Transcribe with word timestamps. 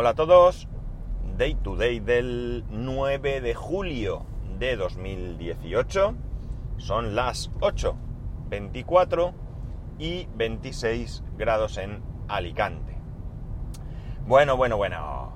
Hola 0.00 0.10
a 0.10 0.14
todos, 0.14 0.68
Day 1.36 1.56
to 1.56 1.74
Day 1.74 1.98
del 1.98 2.62
9 2.70 3.40
de 3.40 3.52
julio 3.56 4.24
de 4.56 4.76
2018. 4.76 6.14
Son 6.76 7.16
las 7.16 7.50
8, 7.58 7.96
24 8.48 9.34
y 9.98 10.28
26 10.36 11.24
grados 11.36 11.78
en 11.78 12.00
Alicante. 12.28 12.96
Bueno, 14.24 14.56
bueno, 14.56 14.76
bueno. 14.76 15.32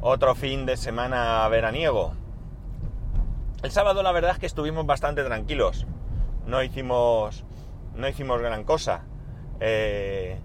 Otro 0.00 0.36
fin 0.36 0.64
de 0.64 0.76
semana 0.76 1.48
veraniego. 1.48 2.12
El 3.64 3.72
sábado 3.72 4.04
la 4.04 4.12
verdad 4.12 4.30
es 4.30 4.38
que 4.38 4.46
estuvimos 4.46 4.86
bastante 4.86 5.24
tranquilos. 5.24 5.88
No 6.46 6.62
hicimos, 6.62 7.44
no 7.96 8.06
hicimos 8.06 8.40
gran 8.40 8.62
cosa. 8.62 9.06
Eh, 9.58 10.38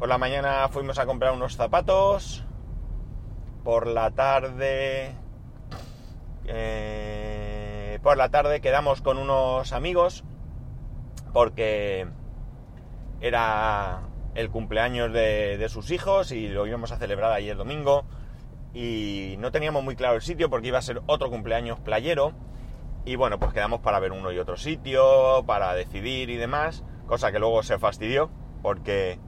por 0.00 0.08
la 0.08 0.18
mañana 0.18 0.68
fuimos 0.70 0.98
a 0.98 1.06
comprar 1.06 1.32
unos 1.34 1.54
zapatos, 1.54 2.44
por 3.64 3.86
la 3.86 4.10
tarde... 4.10 5.14
Eh, 6.46 7.98
por 8.02 8.16
la 8.16 8.30
tarde 8.30 8.60
quedamos 8.60 9.02
con 9.02 9.18
unos 9.18 9.72
amigos 9.72 10.24
porque 11.32 12.08
era 13.20 14.00
el 14.34 14.50
cumpleaños 14.50 15.12
de, 15.12 15.64
sus 15.68 15.90
hijos 15.90 16.32
y 16.32 16.48
lo 16.48 16.66
íbamos 16.66 16.92
a 16.92 16.96
celebrar 16.96 17.32
ayer 17.32 17.56
domingo 17.56 18.04
y 18.72 19.36
no 19.38 19.52
teníamos 19.52 19.84
muy 19.84 19.96
claro 19.96 20.16
el 20.16 20.22
sitio 20.22 20.48
porque 20.48 20.68
iba 20.68 20.78
a 20.78 20.82
ser 20.82 21.02
otro 21.06 21.30
cumpleaños 21.30 21.78
playero 21.80 22.32
y 23.04 23.16
bueno 23.16 23.38
pues 23.38 23.52
quedamos 23.52 23.80
para 23.80 24.00
ver 24.00 24.12
uno 24.12 24.32
y 24.32 24.38
otro 24.38 24.56
sitio 24.56 25.44
para 25.46 25.74
decidir 25.74 26.30
y 26.30 26.36
demás 26.36 26.84
cosa 27.06 27.32
que 27.32 27.38
luego 27.38 27.62
se 27.62 27.78
fastidió 27.78 28.30
porque 28.62 29.18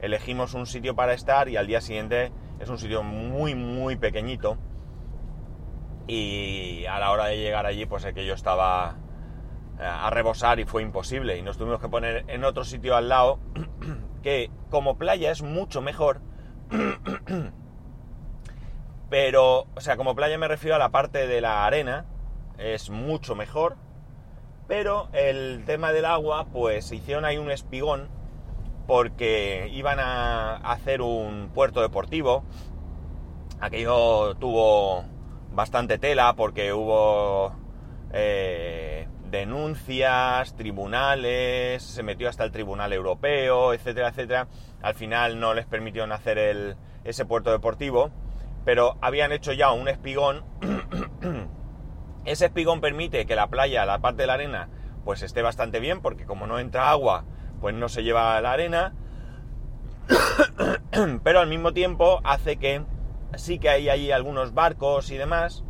elegimos 0.00 0.54
un 0.54 0.66
sitio 0.66 0.94
para 0.94 1.14
estar 1.14 1.48
y 1.48 1.56
al 1.56 1.66
día 1.66 1.80
siguiente 1.80 2.32
es 2.60 2.68
un 2.68 2.78
sitio 2.78 3.02
muy, 3.02 3.54
muy 3.54 3.96
pequeñito. 3.96 4.58
Y 6.06 6.84
a 6.86 6.98
la 6.98 7.10
hora 7.10 7.26
de 7.26 7.38
llegar 7.38 7.66
allí, 7.66 7.86
pues 7.86 8.04
aquello 8.04 8.34
estaba 8.34 8.98
eh, 9.78 9.84
a 9.84 10.10
rebosar 10.10 10.60
y 10.60 10.64
fue 10.64 10.82
imposible. 10.82 11.38
Y 11.38 11.42
nos 11.42 11.56
tuvimos 11.56 11.80
que 11.80 11.88
poner 11.88 12.24
en 12.28 12.44
otro 12.44 12.64
sitio 12.64 12.96
al 12.96 13.08
lado, 13.08 13.40
que 14.22 14.50
como 14.70 14.98
playa 14.98 15.30
es 15.30 15.42
mucho 15.42 15.80
mejor. 15.80 16.20
Pero, 19.10 19.66
o 19.74 19.80
sea, 19.80 19.96
como 19.96 20.14
playa 20.14 20.38
me 20.38 20.46
refiero 20.46 20.76
a 20.76 20.78
la 20.78 20.90
parte 20.90 21.26
de 21.26 21.40
la 21.40 21.64
arena, 21.64 22.04
es 22.58 22.90
mucho 22.90 23.34
mejor. 23.34 23.76
Pero 24.68 25.08
el 25.12 25.64
tema 25.64 25.92
del 25.92 26.04
agua, 26.04 26.46
pues 26.52 26.92
hicieron 26.92 27.24
ahí 27.24 27.38
un 27.38 27.50
espigón 27.50 28.08
porque 28.90 29.70
iban 29.72 30.00
a 30.00 30.56
hacer 30.56 31.00
un 31.00 31.52
puerto 31.54 31.80
deportivo. 31.80 32.42
Aquello 33.60 34.34
tuvo 34.34 35.04
bastante 35.52 35.96
tela 35.96 36.34
porque 36.34 36.72
hubo 36.72 37.54
eh, 38.12 39.06
denuncias, 39.30 40.56
tribunales, 40.56 41.84
se 41.84 42.02
metió 42.02 42.28
hasta 42.28 42.42
el 42.42 42.50
Tribunal 42.50 42.92
Europeo, 42.92 43.74
etcétera, 43.74 44.08
etcétera. 44.08 44.48
Al 44.82 44.94
final 44.94 45.38
no 45.38 45.54
les 45.54 45.66
permitieron 45.66 46.10
hacer 46.10 46.76
ese 47.04 47.24
puerto 47.24 47.52
deportivo, 47.52 48.10
pero 48.64 48.98
habían 49.02 49.30
hecho 49.30 49.52
ya 49.52 49.70
un 49.70 49.86
espigón. 49.86 50.44
ese 52.24 52.46
espigón 52.46 52.80
permite 52.80 53.24
que 53.24 53.36
la 53.36 53.46
playa, 53.46 53.86
la 53.86 54.00
parte 54.00 54.22
de 54.22 54.26
la 54.26 54.34
arena, 54.34 54.68
pues 55.04 55.22
esté 55.22 55.42
bastante 55.42 55.78
bien, 55.78 56.02
porque 56.02 56.26
como 56.26 56.48
no 56.48 56.58
entra 56.58 56.90
agua, 56.90 57.24
pues 57.60 57.74
no 57.74 57.88
se 57.88 58.02
lleva 58.02 58.40
la 58.40 58.52
arena, 58.52 58.94
pero 61.22 61.40
al 61.40 61.48
mismo 61.48 61.72
tiempo 61.72 62.20
hace 62.24 62.56
que 62.56 62.82
sí 63.36 63.58
que 63.58 63.68
hay 63.68 63.88
allí 63.88 64.10
algunos 64.12 64.54
barcos 64.54 65.10
y 65.10 65.16
demás, 65.16 65.64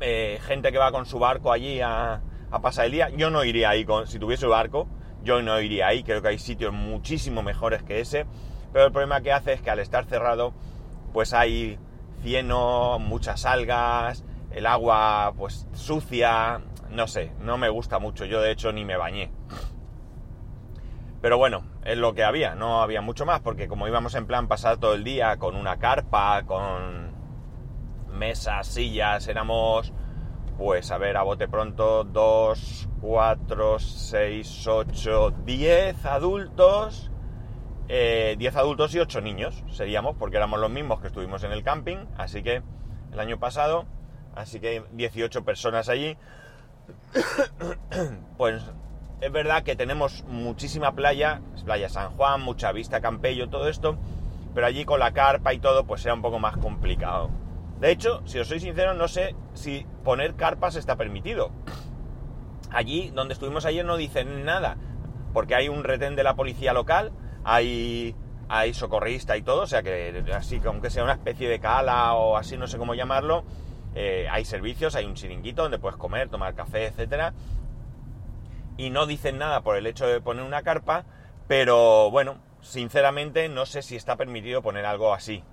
eh, 0.00 0.38
gente 0.42 0.72
que 0.72 0.78
va 0.78 0.92
con 0.92 1.06
su 1.06 1.18
barco 1.18 1.52
allí 1.52 1.80
a, 1.80 2.20
pasar 2.62 2.86
el 2.86 2.92
día. 2.92 3.08
Yo 3.10 3.30
no 3.30 3.42
iría 3.42 3.70
ahí, 3.70 3.84
con, 3.84 4.06
si 4.06 4.18
tuviese 4.18 4.46
barco, 4.46 4.86
yo 5.22 5.42
no 5.42 5.60
iría 5.60 5.88
ahí, 5.88 6.04
creo 6.04 6.22
que 6.22 6.28
hay 6.28 6.38
sitios 6.38 6.72
muchísimo 6.72 7.42
mejores 7.42 7.82
que 7.82 8.00
ese, 8.00 8.26
pero 8.72 8.86
el 8.86 8.92
problema 8.92 9.20
que 9.22 9.32
hace 9.32 9.54
es 9.54 9.60
que 9.60 9.70
al 9.70 9.80
estar 9.80 10.04
cerrado, 10.04 10.54
pues 11.12 11.32
hay 11.32 11.78
cieno, 12.22 12.98
muchas 13.00 13.44
algas, 13.44 14.24
el 14.52 14.66
agua 14.66 15.32
pues 15.36 15.66
sucia, 15.72 16.60
no 16.90 17.08
sé, 17.08 17.32
no 17.40 17.58
me 17.58 17.68
gusta 17.68 17.98
mucho, 17.98 18.24
yo 18.24 18.40
de 18.40 18.52
hecho 18.52 18.72
ni 18.72 18.84
me 18.84 18.96
bañé. 18.96 19.30
Pero 21.24 21.38
bueno, 21.38 21.64
es 21.86 21.96
lo 21.96 22.12
que 22.12 22.22
había, 22.22 22.54
no 22.54 22.82
había 22.82 23.00
mucho 23.00 23.24
más, 23.24 23.40
porque 23.40 23.66
como 23.66 23.88
íbamos 23.88 24.14
en 24.14 24.26
plan 24.26 24.46
pasar 24.46 24.76
todo 24.76 24.92
el 24.92 25.04
día 25.04 25.38
con 25.38 25.56
una 25.56 25.78
carpa, 25.78 26.42
con 26.44 27.14
mesas, 28.12 28.66
sillas, 28.66 29.26
éramos, 29.26 29.94
pues 30.58 30.90
a 30.90 30.98
ver, 30.98 31.16
a 31.16 31.22
bote 31.22 31.48
pronto, 31.48 32.04
2, 32.04 32.90
4, 33.00 33.78
6, 33.78 34.66
8, 34.66 35.34
10 35.46 36.04
adultos, 36.04 37.10
10 37.88 37.88
eh, 37.88 38.50
adultos 38.54 38.94
y 38.94 38.98
8 38.98 39.22
niños 39.22 39.64
seríamos, 39.70 40.16
porque 40.16 40.36
éramos 40.36 40.60
los 40.60 40.70
mismos 40.70 41.00
que 41.00 41.06
estuvimos 41.06 41.42
en 41.42 41.52
el 41.52 41.62
camping, 41.62 42.04
así 42.18 42.42
que 42.42 42.62
el 43.12 43.18
año 43.18 43.40
pasado, 43.40 43.86
así 44.34 44.60
que 44.60 44.84
18 44.92 45.42
personas 45.42 45.88
allí, 45.88 46.18
pues 48.36 48.62
es 49.20 49.32
verdad 49.32 49.62
que 49.62 49.76
tenemos 49.76 50.24
muchísima 50.28 50.94
playa, 50.94 51.40
playa 51.64 51.88
San 51.88 52.10
Juan, 52.10 52.42
mucha 52.42 52.72
vista, 52.72 53.00
Campello, 53.00 53.48
todo 53.48 53.68
esto, 53.68 53.96
pero 54.54 54.66
allí 54.66 54.84
con 54.84 55.00
la 55.00 55.12
carpa 55.12 55.54
y 55.54 55.58
todo, 55.58 55.84
pues 55.84 56.04
era 56.04 56.14
un 56.14 56.22
poco 56.22 56.38
más 56.38 56.56
complicado. 56.56 57.30
De 57.80 57.90
hecho, 57.90 58.22
si 58.26 58.38
os 58.38 58.48
soy 58.48 58.60
sincero, 58.60 58.94
no 58.94 59.08
sé 59.08 59.34
si 59.54 59.86
poner 60.04 60.34
carpas 60.34 60.76
está 60.76 60.96
permitido. 60.96 61.50
Allí, 62.70 63.10
donde 63.14 63.34
estuvimos 63.34 63.64
ayer, 63.64 63.84
no 63.84 63.96
dicen 63.96 64.44
nada, 64.44 64.76
porque 65.32 65.54
hay 65.54 65.68
un 65.68 65.84
retén 65.84 66.16
de 66.16 66.22
la 66.22 66.34
policía 66.34 66.72
local, 66.72 67.12
hay, 67.44 68.14
hay 68.48 68.74
socorrista 68.74 69.36
y 69.36 69.42
todo, 69.42 69.62
o 69.62 69.66
sea 69.66 69.82
que 69.82 70.24
así, 70.34 70.60
aunque 70.64 70.90
sea 70.90 71.04
una 71.04 71.12
especie 71.14 71.48
de 71.48 71.60
cala 71.60 72.14
o 72.14 72.36
así, 72.36 72.56
no 72.56 72.66
sé 72.66 72.78
cómo 72.78 72.94
llamarlo, 72.94 73.44
eh, 73.94 74.26
hay 74.30 74.44
servicios, 74.44 74.96
hay 74.96 75.04
un 75.04 75.14
chiringuito 75.14 75.62
donde 75.62 75.78
puedes 75.78 75.96
comer, 75.96 76.28
tomar 76.28 76.54
café, 76.54 76.86
etcétera, 76.86 77.32
y 78.76 78.90
no 78.90 79.06
dicen 79.06 79.38
nada 79.38 79.62
por 79.62 79.76
el 79.76 79.86
hecho 79.86 80.06
de 80.06 80.20
poner 80.20 80.44
una 80.44 80.62
carpa, 80.62 81.04
pero 81.46 82.10
bueno, 82.10 82.38
sinceramente 82.60 83.48
no 83.48 83.66
sé 83.66 83.82
si 83.82 83.96
está 83.96 84.16
permitido 84.16 84.62
poner 84.62 84.86
algo 84.86 85.14
así. 85.14 85.44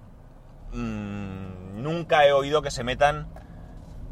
Mm, 0.73 1.81
nunca 1.81 2.25
he 2.25 2.33
oído 2.33 2.61
que 2.61 2.71
se 2.71 2.83
metan 2.83 3.27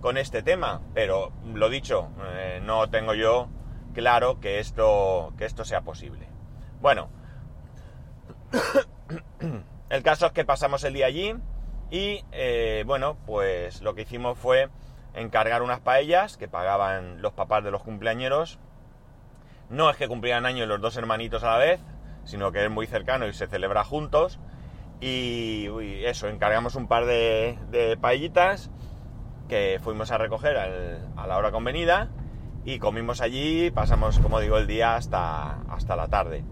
con 0.02 0.18
este 0.18 0.44
tema, 0.44 0.82
pero 0.94 1.32
lo 1.54 1.70
dicho, 1.70 2.10
eh, 2.34 2.62
no 2.64 2.90
tengo 2.90 3.14
yo 3.14 3.50
claro 3.94 4.40
que 4.40 4.60
esto, 4.60 5.34
que 5.38 5.46
esto 5.46 5.66
sea 5.66 5.82
posible. 5.82 6.28
Bueno, 6.82 7.10
el 9.90 10.04
caso 10.04 10.28
es 10.28 10.32
que 10.32 10.46
pasamos 10.46 10.84
el 10.84 10.94
día 10.94 11.08
allí 11.08 11.36
y 11.90 12.24
eh, 12.32 12.84
bueno, 12.86 13.18
pues 13.26 13.82
lo 13.82 13.96
que 13.96 14.04
hicimos 14.04 14.38
fue 14.38 14.70
encargar 15.14 15.62
unas 15.62 15.80
paellas 15.80 16.38
que 16.38 16.48
pagaban 16.48 17.22
los 17.22 17.34
papás 17.34 17.64
de 17.64 17.72
los 17.72 17.84
cumpleañeros 17.84 18.60
no 19.70 19.90
es 19.90 19.98
que 19.98 20.08
cumplieran 20.08 20.46
años 20.46 20.68
los 20.68 20.82
dos 20.82 20.98
hermanitos 20.98 21.44
a 21.44 21.52
la 21.52 21.58
vez, 21.58 21.80
sino 22.26 22.52
que 22.52 22.66
es 22.66 22.72
muy 22.72 22.88
cercano 22.88 23.28
y 23.28 23.34
se 23.34 23.48
celebra 23.48 23.84
juntos. 23.84 24.40
Y 25.02 25.68
eso, 26.04 26.28
encargamos 26.28 26.76
un 26.76 26.88
par 26.88 27.06
de, 27.06 27.58
de 27.72 27.98
que 29.48 29.80
fuimos 29.82 30.12
a 30.12 30.18
recoger 30.18 30.58
a 30.58 31.28
la 31.28 31.38
hora 31.38 31.52
convenida 31.52 32.10
y 32.66 32.80
comimos 32.80 33.22
allí, 33.22 33.72
pasamos, 33.72 34.20
como 34.20 34.40
digo, 34.40 34.58
el 34.58 34.68
día 34.68 34.96
hasta, 34.96 35.62
hasta 35.70 35.96
la 35.96 36.08
tarde. 36.08 36.44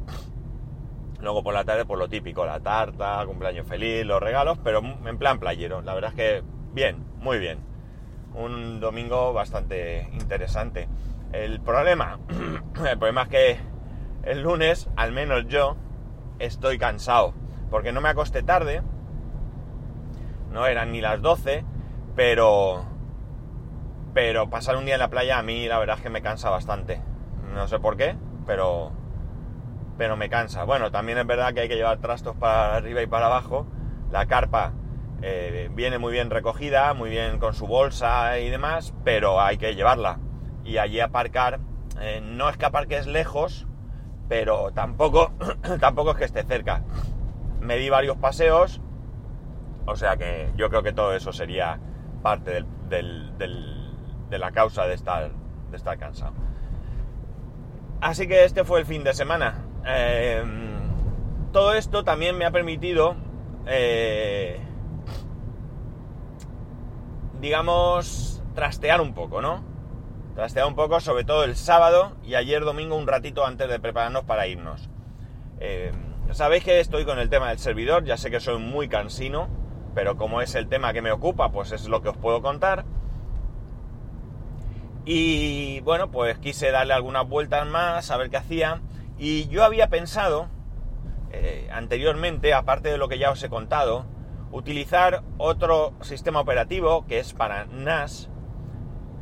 Luego 1.20 1.44
por 1.44 1.54
la 1.54 1.66
tarde, 1.66 1.86
por 1.86 1.98
lo 1.98 2.08
típico, 2.08 2.46
la 2.46 2.60
tarta, 2.60 3.24
cumpleaños 3.26 3.68
feliz, 3.68 4.06
los 4.06 4.22
regalos, 4.22 4.58
pero 4.64 4.82
en 5.06 5.18
plan 5.18 5.40
playero. 5.40 5.82
La 5.82 5.94
verdad 5.94 6.12
es 6.12 6.16
que 6.16 6.44
bien, 6.74 7.04
muy 7.18 7.40
bien. 7.40 7.60
Un 8.34 8.80
domingo 8.80 9.34
bastante 9.34 10.10
interesante. 10.14 10.88
El 11.34 11.60
problema, 11.60 12.20
el 12.90 12.98
problema 12.98 13.24
es 13.24 13.28
que 13.28 13.60
el 14.24 14.42
lunes, 14.42 14.90
al 14.96 15.12
menos 15.12 15.48
yo, 15.48 15.76
estoy 16.40 16.78
cansado. 16.78 17.34
Porque 17.70 17.92
no 17.92 18.02
me 18.02 18.10
acosté 18.10 18.44
tarde. 18.44 18.82
No 20.52 20.66
eran 20.66 20.92
ni 20.92 21.02
las 21.02 21.22
12. 21.22 21.66
Pero... 22.16 22.86
Pero 24.14 24.50
pasar 24.50 24.78
un 24.78 24.86
día 24.86 24.96
en 24.96 25.00
la 25.00 25.10
playa 25.10 25.38
a 25.38 25.44
mí 25.44 25.68
la 25.68 25.78
verdad 25.78 25.98
es 25.98 26.02
que 26.02 26.10
me 26.10 26.22
cansa 26.22 26.50
bastante. 26.50 27.02
No 27.54 27.68
sé 27.68 27.80
por 27.80 27.98
qué, 27.98 28.16
pero... 28.46 28.92
Pero 29.98 30.16
me 30.16 30.30
cansa. 30.30 30.64
Bueno, 30.64 30.92
también 30.92 31.18
es 31.18 31.28
verdad 31.28 31.54
que 31.54 31.62
hay 31.62 31.68
que 31.68 31.76
llevar 31.76 31.98
trastos 32.00 32.36
para 32.36 32.76
arriba 32.76 33.02
y 33.02 33.08
para 33.08 33.26
abajo. 33.26 33.68
La 34.12 34.28
carpa 34.28 34.74
eh, 35.22 35.70
viene 35.74 35.98
muy 35.98 36.14
bien 36.14 36.30
recogida, 36.30 36.94
muy 36.94 37.10
bien 37.10 37.40
con 37.40 37.54
su 37.54 37.68
bolsa 37.68 38.40
y 38.40 38.50
demás, 38.50 38.94
pero 39.04 39.42
hay 39.42 39.58
que 39.58 39.76
llevarla 39.76 40.20
y 40.68 40.78
allí 40.78 41.00
aparcar. 41.00 41.60
Eh, 42.00 42.22
no 42.22 42.50
es 42.50 42.58
que 42.58 42.66
aparques 42.66 43.08
lejos, 43.08 43.66
pero 44.28 44.72
tampoco, 44.72 45.32
tampoco 45.80 46.12
es 46.12 46.18
que 46.18 46.26
esté 46.26 46.44
cerca. 46.44 46.84
Me 47.60 47.78
di 47.78 47.90
varios 47.90 48.18
paseos 48.18 48.82
O 49.88 49.96
sea 49.96 50.16
que 50.16 50.52
yo 50.56 50.70
creo 50.70 50.84
que 50.84 50.94
todo 50.94 51.16
eso 51.16 51.34
sería 51.34 51.80
parte 52.22 52.66
del, 52.90 53.34
de 54.30 54.38
la 54.38 54.52
causa 54.52 54.86
de 54.86 54.94
estar, 54.94 55.32
de 55.72 55.78
estar 55.78 55.98
cansado. 55.98 56.34
Así 58.02 58.28
que 58.28 58.44
este 58.44 58.64
fue 58.66 58.82
el 58.82 58.86
fin 58.86 59.04
de 59.04 59.14
semana. 59.14 59.66
Eh, 59.86 60.44
todo 61.54 61.74
esto 61.74 62.04
también 62.04 62.38
me 62.38 62.46
ha 62.46 62.52
permitido, 62.52 63.16
eh, 63.66 64.60
digamos, 67.40 68.44
trastear 68.54 69.00
un 69.00 69.14
poco, 69.14 69.42
¿no? 69.42 69.77
Trastear 70.38 70.68
un 70.68 70.76
poco, 70.76 71.00
sobre 71.00 71.24
todo 71.24 71.44
el 71.44 71.56
sábado 71.56 72.16
y 72.24 72.36
ayer 72.36 72.64
domingo 72.64 72.96
un 72.96 73.08
ratito 73.08 73.44
antes 73.44 73.68
de 73.68 73.80
prepararnos 73.80 74.24
para 74.26 74.46
irnos. 74.46 74.88
Eh, 75.60 75.92
Sabéis 76.30 76.64
que 76.64 76.80
estoy 76.80 77.06
con 77.06 77.18
el 77.18 77.28
tema 77.28 77.50
del 77.50 77.58
servidor, 77.58 78.04
ya 78.04 78.18
sé 78.18 78.30
que 78.30 78.40
soy 78.40 78.60
muy 78.60 78.88
cansino, 78.88 79.48
pero 79.96 80.16
como 80.16 80.40
es 80.42 80.54
el 80.54 80.68
tema 80.68 80.94
que 80.94 81.02
me 81.02 81.12
ocupa, 81.12 81.52
pues 81.52 81.72
es 81.72 81.88
lo 81.88 82.04
que 82.04 82.10
os 82.10 82.18
puedo 82.18 82.44
contar. 82.44 82.86
Y 85.06 85.80
bueno, 85.80 86.12
pues 86.12 86.38
quise 86.38 86.70
darle 86.70 86.94
algunas 86.94 87.28
vueltas 87.28 87.66
más, 87.66 88.12
a 88.12 88.18
ver 88.18 88.30
qué 88.30 88.38
hacía. 88.38 88.82
Y 89.18 89.48
yo 89.48 89.64
había 89.64 89.88
pensado, 89.88 90.50
eh, 91.32 91.68
anteriormente, 91.74 92.54
aparte 92.54 92.90
de 92.90 93.00
lo 93.00 93.08
que 93.08 93.18
ya 93.18 93.32
os 93.32 93.42
he 93.42 93.50
contado, 93.50 94.06
utilizar 94.52 95.24
otro 95.40 95.94
sistema 96.02 96.42
operativo 96.42 97.08
que 97.08 97.18
es 97.18 97.34
para 97.34 97.66
NAS, 97.66 98.30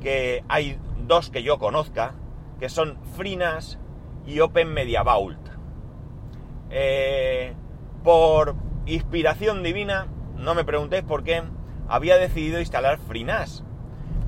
que 0.01 0.43
hay 0.49 0.77
dos 1.07 1.29
que 1.29 1.43
yo 1.43 1.57
conozca, 1.57 2.13
que 2.59 2.69
son 2.69 2.97
FreeNAS 3.15 3.79
y 4.25 4.39
Open 4.39 4.73
Media 4.73 5.03
Vault. 5.03 5.39
Eh, 6.69 7.53
por 8.03 8.55
inspiración 8.85 9.63
divina, 9.63 10.07
no 10.35 10.55
me 10.55 10.63
preguntéis 10.63 11.03
por 11.03 11.23
qué, 11.23 11.43
había 11.87 12.17
decidido 12.17 12.59
instalar 12.59 12.97
FreeNAS. 12.97 13.63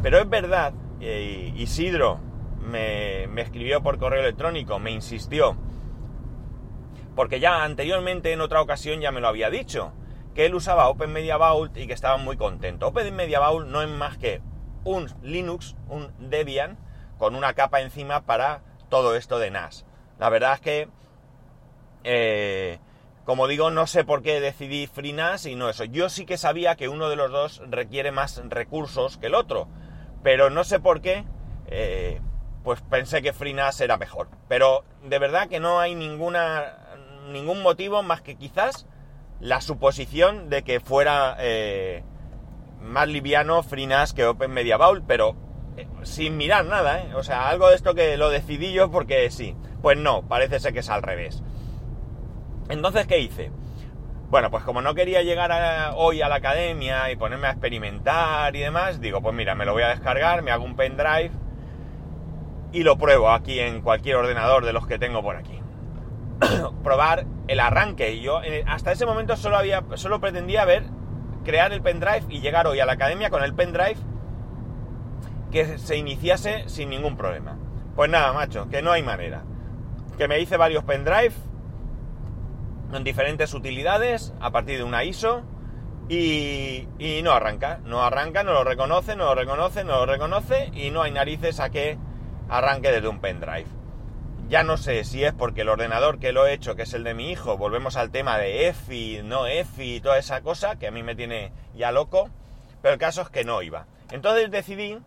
Pero 0.02 0.20
es 0.20 0.30
verdad, 0.30 0.74
eh, 1.00 1.54
Isidro 1.56 2.20
me, 2.62 3.28
me 3.28 3.42
escribió 3.42 3.82
por 3.82 3.98
correo 3.98 4.22
electrónico, 4.22 4.80
me 4.80 4.92
insistió, 4.92 5.58
porque 7.16 7.40
ya 7.40 7.64
anteriormente 7.64 8.32
en 8.32 8.42
otra 8.42 8.62
ocasión 8.62 9.02
ya 9.02 9.12
me 9.12 9.22
lo 9.22 9.28
había 9.28 9.50
dicho, 9.50 9.94
que 10.36 10.46
él 10.46 10.54
usaba 10.54 10.88
Open 10.88 11.12
Media 11.12 11.38
Vault 11.38 11.76
y 11.78 11.88
que 11.88 11.94
estaba 11.94 12.18
muy 12.18 12.38
contento. 12.38 12.88
Open 12.88 13.16
Media 13.16 13.40
Vault 13.40 13.68
no 13.68 13.82
es 13.82 13.90
más 13.90 14.20
que 14.20 14.42
un 14.84 15.08
Linux, 15.22 15.76
un 15.90 16.12
Debian, 16.30 16.78
con 17.18 17.36
una 17.36 17.54
capa 17.54 17.82
encima 17.82 18.22
para 18.22 18.62
todo 18.90 19.16
esto 19.16 19.40
de 19.40 19.52
NAS. 19.52 19.86
La 20.20 20.30
verdad 20.30 20.54
es 20.54 20.62
que, 20.62 20.90
eh, 22.04 22.80
como 23.26 23.48
digo, 23.48 23.70
no 23.70 23.88
sé 23.88 24.04
por 24.04 24.22
qué 24.22 24.40
decidí 24.40 24.88
FreeNAS 24.88 25.46
y 25.46 25.56
no 25.56 25.70
eso. 25.70 25.84
Yo 25.84 26.10
sí 26.10 26.26
que 26.26 26.38
sabía 26.38 26.76
que 26.76 26.90
uno 26.90 27.10
de 27.10 27.16
los 27.16 27.32
dos 27.32 27.62
requiere 27.70 28.12
más 28.12 28.42
recursos 28.50 29.18
que 29.18 29.28
el 29.28 29.36
otro, 29.36 29.68
pero 30.24 30.50
no 30.50 30.64
sé 30.64 30.80
por 30.80 31.02
qué, 31.02 31.26
eh, 31.68 32.22
pues 32.64 32.82
pensé 32.82 33.22
que 33.22 33.34
FreeNAS 33.34 33.82
era 33.82 33.98
mejor. 33.98 34.30
Pero 34.48 34.86
de 35.04 35.20
verdad 35.20 35.50
que 35.50 35.60
no 35.60 35.80
hay 35.80 35.96
ninguna, 35.96 36.78
ningún 37.32 37.62
motivo 37.62 38.02
más 38.04 38.22
que 38.22 38.36
quizás 38.36 38.88
la 39.40 39.62
suposición 39.62 40.50
de 40.50 40.64
que 40.64 40.80
fuera 40.80 41.36
eh, 41.40 42.04
más 42.82 43.08
liviano 43.08 43.64
FreeNAS 43.64 44.14
que 44.14 44.26
Open 44.26 44.52
Media 44.52 44.78
Vault, 44.78 45.04
pero 45.08 45.36
eh, 45.78 45.88
sin 46.04 46.38
mirar 46.38 46.66
nada, 46.66 47.00
¿eh? 47.00 47.16
O 47.16 47.24
sea, 47.24 47.50
algo 47.50 47.70
de 47.70 47.76
esto 47.76 47.94
que 47.94 48.18
lo 48.18 48.30
decidí 48.30 48.74
yo 48.74 48.90
porque 48.92 49.30
sí. 49.30 49.56
Pues 49.82 49.98
no, 49.98 50.24
parece 50.28 50.60
ser 50.60 50.74
que 50.74 50.80
es 50.80 50.90
al 50.90 51.04
revés. 51.04 51.44
Entonces, 52.70 53.08
¿qué 53.08 53.20
hice? 53.20 53.52
Bueno, 54.30 54.52
pues 54.52 54.64
como 54.64 54.82
no 54.82 54.94
quería 54.94 55.22
llegar 55.22 55.94
hoy 55.96 56.22
a 56.22 56.28
la 56.28 56.36
academia 56.36 57.10
y 57.12 57.16
ponerme 57.16 57.48
a 57.48 57.52
experimentar 57.52 58.54
y 58.56 58.60
demás, 58.60 59.00
digo, 59.00 59.22
pues 59.22 59.34
mira, 59.34 59.56
me 59.56 59.66
lo 59.66 59.72
voy 59.72 59.84
a 59.84 59.90
descargar, 59.90 60.42
me 60.42 60.52
hago 60.52 60.66
un 60.66 60.76
pendrive 60.76 61.32
y 62.74 62.84
lo 62.84 62.98
pruebo 62.98 63.30
aquí 63.30 63.60
en 63.60 63.82
cualquier 63.82 64.18
ordenador 64.18 64.66
de 64.66 64.74
los 64.74 64.86
que 64.86 65.00
tengo 65.00 65.22
por 65.22 65.38
aquí. 65.38 65.62
Probar 66.84 67.26
el 67.48 67.60
arranque. 67.60 68.14
Y 68.14 68.22
yo 68.22 68.42
eh, 68.44 68.66
hasta 68.68 68.92
ese 68.92 69.06
momento 69.06 69.38
solo 69.38 69.58
había, 69.58 69.84
solo 69.96 70.20
pretendía 70.20 70.66
ver, 70.66 70.84
crear 71.48 71.72
el 71.72 71.82
pendrive 71.82 72.26
y 72.28 72.42
llegar 72.42 72.68
hoy 72.68 72.82
a 72.82 72.86
la 72.86 72.92
academia 72.92 73.30
con 73.30 73.42
el 73.42 73.54
pendrive 73.54 73.96
que 75.50 75.78
se 75.78 75.96
iniciase 75.96 76.68
sin 76.68 76.90
ningún 76.90 77.16
problema. 77.16 77.58
Pues 77.96 78.12
nada, 78.12 78.34
macho, 78.34 78.68
que 78.70 78.82
no 78.82 78.92
hay 78.92 79.02
manera. 79.02 79.44
Que 80.18 80.28
me 80.28 80.42
hice 80.42 80.58
varios 80.58 80.84
pendrive 80.84 81.32
en 82.92 83.02
diferentes 83.06 83.54
utilidades 83.54 84.34
a 84.42 84.52
partir 84.52 84.78
de 84.78 84.84
una 84.84 85.06
ISO 85.06 85.44
y, 86.10 86.86
y 87.00 87.22
no 87.24 87.32
arranca, 87.32 87.80
no 87.86 88.04
arranca, 88.04 88.44
no 88.44 88.52
lo 88.52 88.66
reconoce, 88.66 89.16
no 89.16 89.24
lo 89.28 89.36
reconoce, 89.36 89.86
no 89.86 90.00
lo 90.00 90.06
reconoce 90.06 90.70
y 90.74 90.92
no 90.92 91.02
hay 91.02 91.12
narices 91.12 91.62
a 91.62 91.70
que 91.70 91.98
arranque 92.50 92.92
desde 92.92 93.08
un 93.08 93.22
pendrive. 93.22 93.77
Ya 94.50 94.64
no 94.64 94.78
sé 94.78 95.04
si 95.04 95.26
es 95.26 95.34
porque 95.34 95.62
el 95.62 95.70
ordenador 95.70 96.20
que 96.20 96.32
lo 96.32 96.48
he 96.48 96.54
hecho, 96.54 96.78
que 96.78 96.84
es 96.84 96.94
el 96.94 97.04
de 97.04 97.14
mi 97.14 97.32
hijo, 97.32 97.58
volvemos 97.58 97.98
al 97.98 98.12
tema 98.12 98.38
de 98.38 98.70
EFI, 98.70 99.20
no 99.22 99.46
EFI 99.46 99.96
y 99.96 100.00
toda 100.00 100.18
esa 100.18 100.40
cosa, 100.40 100.80
que 100.80 100.88
a 100.88 100.92
mí 100.92 101.04
me 101.04 101.16
tiene 101.16 101.52
ya 101.76 101.92
loco, 101.92 102.30
pero 102.82 102.94
el 102.94 103.00
caso 103.00 103.22
es 103.24 103.30
que 103.30 103.44
no 103.44 103.62
iba. 103.62 103.88
Entonces 104.10 104.50
decidí, 104.50 105.00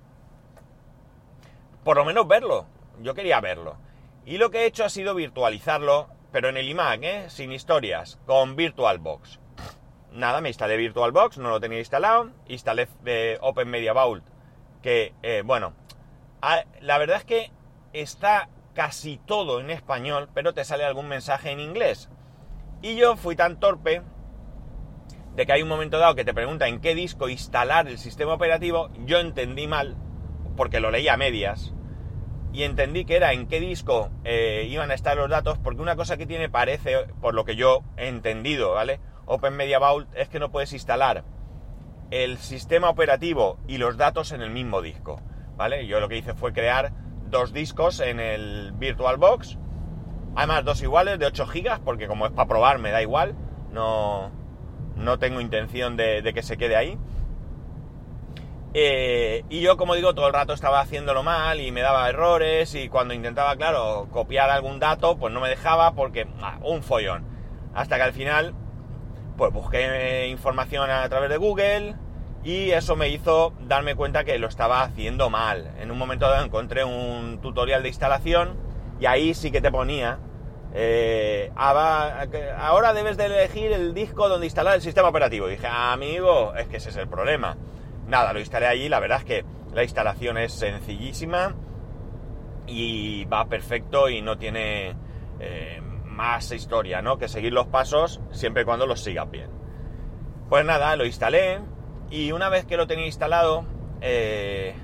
por 1.85 1.97
lo 1.97 2.05
menos 2.05 2.29
verlo, 2.29 2.67
yo 3.01 3.15
quería 3.15 3.41
verlo. 3.41 3.79
Y 4.27 4.37
lo 4.37 4.51
que 4.51 4.59
he 4.59 4.67
hecho 4.67 4.85
ha 4.85 4.91
sido 4.91 5.15
virtualizarlo, 5.15 6.11
pero 6.33 6.51
en 6.51 6.59
el 6.59 6.69
iMac, 6.69 7.03
¿eh? 7.03 7.25
sin 7.31 7.51
historias, 7.51 8.19
con 8.27 8.57
VirtualBox. 8.57 9.41
Nada, 10.13 10.43
me 10.43 10.51
instalé 10.51 10.77
VirtualBox, 10.77 11.39
no 11.39 11.49
lo 11.49 11.61
tenía 11.61 11.79
instalado, 11.79 12.31
instalé 12.47 12.89
eh, 13.07 13.39
Open 13.41 13.71
Media 13.71 13.95
Vault, 13.95 14.25
que, 14.83 15.15
eh, 15.23 15.43
bueno, 15.47 15.73
la 16.83 16.99
verdad 16.99 17.17
es 17.17 17.25
que 17.25 17.51
está 17.95 18.51
casi 18.75 19.19
todo 19.19 19.61
en 19.61 19.71
español, 19.71 20.29
pero 20.35 20.55
te 20.55 20.65
sale 20.65 20.85
algún 20.85 21.09
mensaje 21.09 21.51
en 21.51 21.61
inglés. 21.61 22.09
Y 22.83 22.97
yo 22.97 23.17
fui 23.17 23.37
tan 23.37 23.61
torpe 23.61 24.03
de 25.37 25.47
que 25.47 25.53
hay 25.53 25.63
un 25.63 25.69
momento 25.69 25.99
dado 25.99 26.15
que 26.15 26.25
te 26.25 26.35
pregunta 26.35 26.69
en 26.69 26.81
qué 26.81 26.95
disco 26.95 27.29
instalar 27.29 27.89
el 27.89 27.99
sistema 27.99 28.35
operativo, 28.35 28.91
yo 29.05 29.19
entendí 29.19 29.67
mal, 29.67 29.97
porque 30.57 30.81
lo 30.81 30.91
leí 30.91 31.09
a 31.09 31.17
medias, 31.17 31.73
y 32.53 32.65
entendí 32.65 33.05
que 33.05 33.17
era 33.17 33.33
en 33.33 33.47
qué 33.47 33.61
disco 33.61 34.11
eh, 34.25 34.67
iban 34.69 34.91
a 34.91 34.95
estar 34.95 35.17
los 35.17 35.31
datos, 35.31 35.59
porque 35.59 35.83
una 35.83 35.97
cosa 35.97 36.17
que 36.17 36.27
tiene 36.27 36.49
parece, 36.49 37.07
por 37.21 37.35
lo 37.35 37.45
que 37.45 37.57
yo 37.57 37.83
he 37.97 38.09
entendido, 38.09 38.73
¿vale? 38.73 39.01
Open 39.27 39.55
Media 39.55 39.79
Vault 39.79 40.09
es 40.17 40.29
que 40.29 40.41
no 40.41 40.51
puedes 40.51 40.73
instalar 40.73 41.25
el 42.11 42.39
sistema 42.39 42.91
operativo 42.91 43.59
y 43.69 43.79
los 43.79 43.97
datos 43.97 44.33
en 44.33 44.43
el 44.43 44.50
mismo 44.50 44.83
disco, 44.83 45.21
¿vale? 45.57 45.87
Yo 45.87 46.00
lo 46.00 46.09
que 46.09 46.17
hice 46.17 46.35
fue 46.35 46.53
crear 46.53 46.93
dos 47.31 47.53
discos 47.53 48.01
en 48.01 48.21
el 48.21 48.73
VirtualBox, 48.73 49.59
además 50.37 50.65
dos 50.65 50.83
iguales 50.83 51.19
de 51.19 51.27
8 51.27 51.47
GB, 51.47 51.81
porque 51.85 52.07
como 52.07 52.27
es 52.27 52.33
para 52.33 52.49
probar 52.49 52.79
me 52.79 52.91
da 52.91 53.03
igual, 53.03 53.35
no, 53.73 54.31
no 54.97 55.19
tengo 55.19 55.41
intención 55.41 55.97
de, 55.97 56.29
que 56.35 56.43
se 56.43 56.57
quede 56.57 56.77
ahí. 56.77 56.99
Eh, 58.73 59.45
y 59.49 59.61
yo, 59.63 59.77
como 59.77 59.97
digo, 59.97 60.15
todo 60.15 60.29
el 60.29 60.33
rato 60.33 60.53
estaba 60.53 60.81
haciéndolo 60.81 61.25
mal 61.25 61.61
y 61.61 61.73
me 61.73 61.81
daba 61.81 62.09
errores 62.09 62.75
y 62.77 62.89
cuando 62.89 63.15
intentaba, 63.15 63.57
claro, 63.57 64.09
copiar 64.13 64.49
algún 64.51 64.79
dato, 64.79 65.17
pues 65.17 65.33
no 65.33 65.41
me 65.41 65.49
dejaba 65.49 65.95
porque 65.95 66.29
ah, 66.41 66.59
un 66.63 66.83
follón. 66.83 67.25
Hasta 67.75 67.97
que 67.97 68.03
al 68.03 68.13
final, 68.13 68.55
pues 69.37 69.53
busqué 69.53 70.29
información 70.29 70.89
a 70.91 71.09
través 71.09 71.31
de 71.31 71.37
Google 71.37 71.97
y 72.42 72.70
eso 72.70 72.97
me 72.97 73.09
hizo 73.09 73.52
darme 73.61 73.94
cuenta 73.94 74.25
que 74.25 74.38
lo 74.38 74.49
estaba 74.49 74.82
haciendo 74.82 75.28
mal. 75.30 75.73
En 75.78 75.90
un 75.90 75.99
momento 75.99 76.28
dado 76.28 76.44
encontré 76.44 76.85
un 76.85 77.40
tutorial 77.42 77.82
de 77.82 77.88
instalación 77.88 78.56
y 78.99 79.06
ahí 79.06 79.35
sí 79.35 79.50
que 79.50 79.61
te 79.61 79.70
ponía, 79.70 80.18
eh, 80.73 81.52
"Aba- 81.56 82.26
ahora 82.59 82.92
debes 82.94 83.16
de 83.16 83.26
elegir 83.26 83.73
el 83.73 83.92
disco 83.92 84.28
donde 84.28 84.47
instalar 84.47 84.75
el 84.76 84.80
sistema 84.82 85.09
operativo. 85.09 85.49
Dije, 85.49 85.66
amigo, 85.66 86.54
es 86.54 86.66
que 86.68 86.76
ese 86.78 86.90
es 86.90 86.97
el 86.97 87.09
problema. 87.09 87.56
Nada, 88.06 88.32
lo 88.32 88.40
instalé 88.40 88.66
allí, 88.66 88.88
la 88.88 89.00
verdad 89.00 89.18
es 89.18 89.25
que 89.25 89.44
la 89.75 89.82
instalación 89.82 90.38
es 90.38 90.52
sencillísima 90.52 91.54
y 92.66 93.25
va 93.26 93.47
perfecto 93.47 94.09
y 94.09 94.23
no 94.23 94.38
tiene 94.38 94.94
eh, 95.40 95.80
más 96.04 96.52
historia, 96.52 97.02
¿no? 97.02 97.18
Que 97.18 97.28
seguir 97.28 97.52
los 97.52 97.66
pasos 97.66 98.20
siempre 98.30 98.62
y 98.62 98.64
cuando 98.64 98.87
los 98.87 99.00
sigas 99.02 99.30
bien. 99.30 99.49
Pues 100.49 100.64
nada, 100.64 100.94
lo 100.97 101.04
instalé 101.06 101.61
y 102.11 102.33
una 102.33 102.49
vez 102.49 102.67
que 102.67 102.76
lo 102.76 102.87
tenía 102.87 103.07
instalado, 103.07 103.64
eh, 104.00 104.75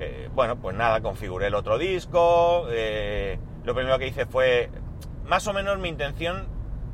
eh, 0.00 0.30
bueno, 0.34 0.56
pues 0.56 0.76
nada, 0.76 1.00
configuré 1.00 1.48
el 1.48 1.54
otro 1.54 1.78
disco. 1.78 2.66
eh, 2.70 3.38
lo 3.64 3.74
primero 3.74 3.98
que 3.98 4.06
hice 4.06 4.24
fue, 4.26 4.70
más 5.26 5.46
o 5.46 5.52
menos 5.52 5.78
mi 5.78 5.88
intención 5.88 6.46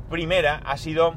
primera 0.09 0.61
ha 0.65 0.77
sido 0.77 1.15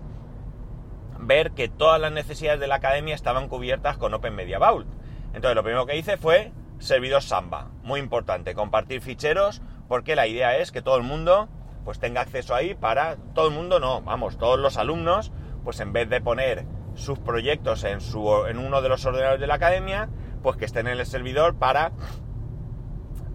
ver 1.19 1.53
que 1.53 1.69
todas 1.69 2.01
las 2.01 2.13
necesidades 2.13 2.61
de 2.61 2.69
la 2.69 2.77
academia 2.77 3.15
estaban 3.15 3.49
cubiertas 3.49 3.97
con 3.97 4.15
Open 4.15 4.35
Media 4.35 4.59
Vault. 4.59 4.87
Entonces 5.35 5.55
lo 5.55 5.63
primero 5.63 5.87
que 5.87 5.97
hice 5.97 6.17
fue 6.17 6.53
servidor 6.79 7.23
Samba, 7.23 7.71
muy 7.83 7.99
importante, 7.99 8.55
compartir 8.55 9.01
ficheros, 9.01 9.63
porque 9.89 10.15
la 10.15 10.27
idea 10.27 10.57
es 10.59 10.71
que 10.71 10.83
todo 10.83 10.97
el 10.97 11.03
mundo 11.03 11.49
pues 11.85 11.99
tenga 11.99 12.21
acceso 12.21 12.55
ahí 12.55 12.75
para 12.75 13.17
todo 13.35 13.49
el 13.49 13.55
mundo 13.55 13.81
no, 13.81 14.03
vamos, 14.03 14.37
todos 14.37 14.59
los 14.59 14.77
alumnos, 14.77 15.33
pues 15.65 15.81
en 15.81 15.93
vez 15.93 16.09
de 16.09 16.21
poner 16.21 16.67
sus 16.99 17.19
proyectos 17.19 17.85
en, 17.85 18.01
su, 18.01 18.47
en 18.47 18.59
uno 18.59 18.83
de 18.83 18.89
los 18.89 19.05
ordenadores 19.07 19.41
de 19.41 19.47
la 19.47 19.55
academia, 19.55 20.09
pues 20.43 20.57
que 20.57 20.65
estén 20.65 20.87
en 20.87 20.99
el 20.99 21.07
servidor 21.07 21.57
para 21.57 21.93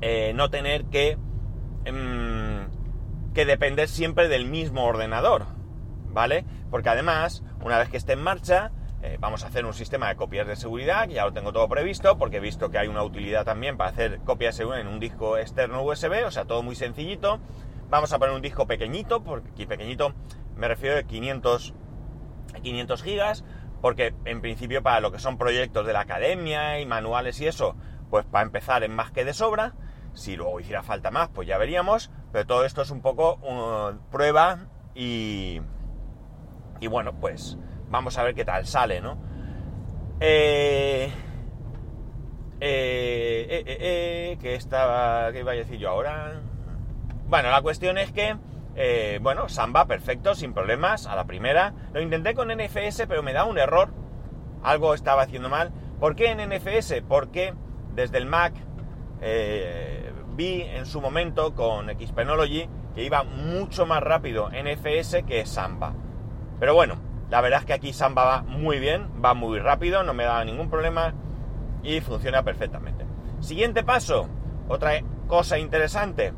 eh, 0.01 0.34
no 0.36 0.50
tener 0.50 0.86
que, 0.86 1.17
em, 1.86 2.67
que 3.34 3.46
depender 3.46 3.88
siempre 3.88 4.27
del 4.27 4.46
mismo 4.46 4.86
ordenador, 4.86 5.46
¿vale? 6.10 6.46
Porque 6.70 6.89
además, 6.89 7.43
una 7.62 7.77
vez 7.77 7.89
que 7.89 7.98
esté 7.98 8.13
en 8.13 8.22
marcha, 8.22 8.72
eh, 9.01 9.17
vamos 9.20 9.43
a 9.43 9.48
hacer 9.48 9.65
un 9.65 9.74
sistema 9.74 10.08
de 10.10 10.15
copias 10.15 10.48
de 10.48 10.55
seguridad, 10.55 11.08
que 11.08 11.15
ya 11.15 11.25
lo 11.25 11.34
tengo 11.34 11.51
todo 11.51 11.67
previsto, 11.67 12.17
porque 12.17 12.38
he 12.38 12.39
visto 12.39 12.70
que 12.70 12.77
hay 12.77 12.88
una 12.88 13.03
utilidad 13.03 13.43
también 13.46 13.75
para 13.77 13.89
hacer 13.89 14.20
copias 14.20 14.55
de 14.55 14.60
seguridad 14.60 14.82
en 14.82 14.88
un 14.88 15.00
disco 15.00 15.38
externo 15.38 15.84
USB, 15.84 16.25
o 16.25 16.32
sea, 16.32 16.46
todo 16.46 16.63
muy 16.63 16.75
sencillito. 16.75 17.39
Vamos 17.89 18.13
a 18.13 18.20
poner 18.20 18.34
un 18.34 18.41
disco 18.41 18.65
pequeñito, 18.65 19.24
porque 19.24 19.50
aquí 19.51 19.65
pequeñito 19.65 20.13
me 20.55 20.67
refiero 20.67 20.98
a 20.98 21.03
500, 21.03 21.74
500 22.62 23.03
gigas, 23.03 23.43
porque 23.81 24.13
en 24.25 24.41
principio 24.41 24.83
para 24.83 25.00
lo 25.00 25.12
que 25.12 25.19
son 25.19 25.38
proyectos 25.38 25.86
de 25.86 25.93
la 25.93 26.01
academia 26.01 26.79
y 26.79 26.86
manuales 26.86 27.39
y 27.41 27.48
eso, 27.48 27.75
pues 28.10 28.25
para 28.25 28.45
empezar 28.45 28.83
es 28.83 28.89
más 28.89 29.12
que 29.12 29.25
de 29.25 29.33
sobra. 29.33 29.74
Si 30.13 30.36
luego 30.36 30.60
hiciera 30.60 30.83
falta 30.83 31.10
más, 31.10 31.29
pues 31.29 31.48
ya 31.48 31.57
veríamos. 31.57 32.12
Pero 32.31 32.45
todo 32.45 32.65
esto 32.65 32.81
es 32.81 32.91
un 32.91 33.01
poco 33.01 33.36
uh, 33.41 34.12
prueba 34.12 34.67
y, 34.95 35.60
y 36.79 36.88
bueno, 36.88 37.13
pues 37.19 37.57
Vamos 37.93 38.17
a 38.17 38.24
ver 38.24 38.33
qué 38.33 38.43
tal 38.43 38.65
sale, 38.65 39.01
¿no? 39.01 39.19
Eh, 40.19 41.12
eh, 42.60 43.48
eh, 43.48 43.63
eh, 43.67 44.38
¿Qué 44.41 44.55
estaba. 44.55 45.31
¿Qué 45.31 45.41
iba 45.41 45.51
a 45.51 45.55
decir 45.55 45.77
yo 45.77 45.89
ahora? 45.91 46.41
Bueno, 47.27 47.51
la 47.51 47.62
cuestión 47.62 48.00
es 48.00 48.12
que. 48.12 48.36
Bueno, 49.21 49.49
Samba, 49.49 49.85
perfecto, 49.85 50.35
sin 50.35 50.53
problemas, 50.53 51.07
a 51.07 51.15
la 51.15 51.25
primera. 51.25 51.73
Lo 51.93 52.01
intenté 52.01 52.33
con 52.33 52.49
NFS, 52.49 53.05
pero 53.07 53.23
me 53.23 53.33
da 53.33 53.45
un 53.45 53.57
error. 53.57 53.93
Algo 54.63 54.93
estaba 54.93 55.23
haciendo 55.23 55.49
mal. 55.49 55.71
¿Por 55.99 56.15
qué 56.15 56.31
en 56.31 56.39
NFS? 56.49 57.01
Porque 57.07 57.53
desde 57.93 58.17
el 58.17 58.25
Mac 58.25 58.53
vi 60.35 60.61
en 60.61 60.85
su 60.85 60.99
momento 60.99 61.53
con 61.53 61.87
Xpenology 61.89 62.67
que 62.95 63.03
iba 63.03 63.23
mucho 63.23 63.85
más 63.85 64.01
rápido 64.01 64.49
NFS 64.49 65.23
que 65.27 65.45
Samba. 65.45 65.93
Pero 66.59 66.73
bueno, 66.73 66.95
la 67.29 67.41
verdad 67.41 67.59
es 67.59 67.65
que 67.65 67.73
aquí 67.73 67.93
Samba 67.93 68.25
va 68.25 68.41
muy 68.43 68.79
bien, 68.79 69.09
va 69.23 69.33
muy 69.33 69.59
rápido, 69.59 70.03
no 70.03 70.13
me 70.13 70.23
da 70.23 70.43
ningún 70.43 70.69
problema 70.69 71.13
y 71.83 72.01
funciona 72.01 72.43
perfectamente. 72.43 73.05
Siguiente 73.39 73.83
paso, 73.83 74.27
otra 74.67 74.93
cosa 75.27 75.57
interesante, 75.57 76.33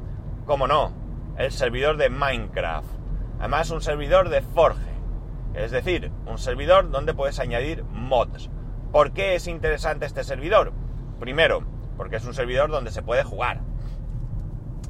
como 0.46 0.68
no, 0.68 0.92
el 1.38 1.52
servidor 1.52 1.98
de 1.98 2.10
Minecraft. 2.10 2.88
Además 3.40 3.70
un 3.72 3.82
servidor 3.82 4.30
de 4.30 4.42
Forge, 4.42 4.96
es 5.54 5.72
decir, 5.72 6.12
un 6.26 6.38
servidor 6.38 6.90
donde 6.90 7.14
puedes 7.14 7.40
añadir 7.40 7.84
mods. 7.84 8.50
¿Por 8.92 9.12
qué 9.12 9.36
es 9.36 9.48
interesante 9.48 10.06
este 10.06 10.24
servidor? 10.24 10.72
Primero, 11.20 11.66
porque 11.98 12.18
es 12.18 12.26
un 12.26 12.34
servidor 12.34 12.70
donde 12.70 12.92
se 12.92 13.02
puede 13.02 13.24
jugar. 13.24 13.62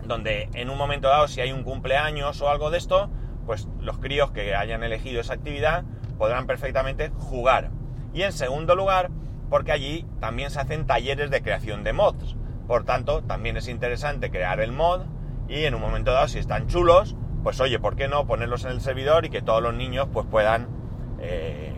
Donde 0.06 0.50
en 0.54 0.70
un 0.70 0.78
momento 0.78 1.08
dado, 1.08 1.28
si 1.28 1.42
hay 1.42 1.52
un 1.52 1.64
cumpleaños 1.64 2.42
o 2.42 2.50
algo 2.50 2.70
de 2.70 2.78
esto, 2.78 3.10
pues 3.46 3.68
los 3.80 3.98
críos 3.98 4.32
que 4.32 4.56
hayan 4.56 4.84
elegido 4.84 5.22
esa 5.22 5.34
actividad 5.34 5.84
podrán 6.18 6.46
perfectamente 6.46 7.10
jugar. 7.10 7.72
Y 8.14 8.22
en 8.22 8.32
segundo 8.32 8.76
lugar, 8.76 9.10
porque 9.50 9.72
allí 9.72 10.06
también 10.20 10.52
se 10.52 10.60
hacen 10.60 10.86
talleres 10.86 11.32
de 11.32 11.42
creación 11.42 11.84
de 11.84 11.94
mods. 11.94 12.36
Por 12.68 12.86
tanto, 12.86 13.24
también 13.24 13.58
es 13.58 13.68
interesante 13.68 14.32
crear 14.32 14.60
el 14.60 14.72
mod 14.72 15.02
y 15.48 15.64
en 15.64 15.76
un 15.76 15.82
momento 15.82 16.12
dado, 16.12 16.28
si 16.28 16.40
están 16.40 16.68
chulos, 16.68 17.16
pues 17.44 17.60
oye, 17.60 17.80
¿por 17.80 17.96
qué 17.96 18.08
no 18.08 18.26
ponerlos 18.26 18.66
en 18.66 18.72
el 18.72 18.82
servidor 18.82 19.26
y 19.26 19.30
que 19.30 19.42
todos 19.42 19.62
los 19.62 19.74
niños 19.74 20.08
pues 20.12 20.26
puedan 20.26 20.68
eh, 21.20 21.74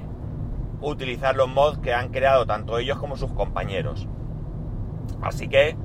utilizar 0.82 1.36
los 1.36 1.50
mods 1.50 1.80
que 1.80 1.94
han 1.94 2.10
creado 2.10 2.46
tanto 2.46 2.78
ellos 2.78 2.98
como 2.98 3.18
sus 3.18 3.32
compañeros? 3.34 4.08
Así 5.22 5.48
que 5.48 5.76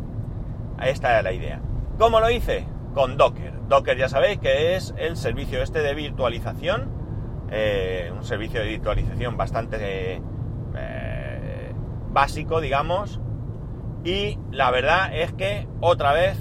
esta 0.82 1.18
es 1.18 1.24
la 1.24 1.32
idea. 1.32 1.60
¿Cómo 1.98 2.20
lo 2.20 2.30
hice? 2.30 2.66
Con 2.94 3.16
Docker. 3.16 3.52
Docker 3.68 3.96
ya 3.96 4.08
sabéis 4.08 4.38
que 4.38 4.76
es 4.76 4.94
el 4.98 5.16
servicio 5.16 5.62
este 5.62 5.80
de 5.80 5.94
virtualización 5.94 7.02
eh, 7.54 8.10
un 8.16 8.24
servicio 8.24 8.60
de 8.60 8.66
virtualización 8.66 9.36
bastante 9.36 10.22
eh, 10.74 11.72
básico, 12.10 12.62
digamos. 12.62 13.20
Y 14.04 14.38
la 14.50 14.70
verdad 14.70 15.14
es 15.14 15.34
que 15.34 15.68
otra 15.80 16.14
vez 16.14 16.38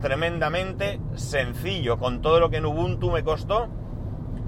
tremendamente 0.00 1.00
sencillo. 1.14 1.98
Con 1.98 2.20
todo 2.20 2.40
lo 2.40 2.50
que 2.50 2.58
en 2.58 2.66
Ubuntu 2.66 3.10
me 3.10 3.22
costó, 3.22 3.68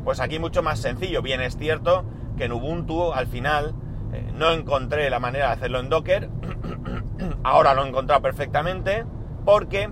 pues 0.05 0.21
aquí 0.21 0.39
mucho 0.39 0.63
más 0.63 0.79
sencillo. 0.81 1.23
Bien 1.23 1.41
es 1.41 1.57
cierto 1.57 2.05
que 2.37 2.45
en 2.45 2.53
Ubuntu 2.53 3.13
al 3.13 3.27
final 3.27 3.75
eh, 4.13 4.31
no 4.35 4.51
encontré 4.51 5.09
la 5.11 5.21
manera 5.21 5.49
de 5.49 5.53
hacerlo 5.53 5.81
en 5.81 5.89
Docker. 5.89 6.29
Ahora 7.43 7.75
lo 7.75 7.85
he 7.85 7.89
encontrado 7.89 8.23
perfectamente 8.23 9.05
porque 9.45 9.91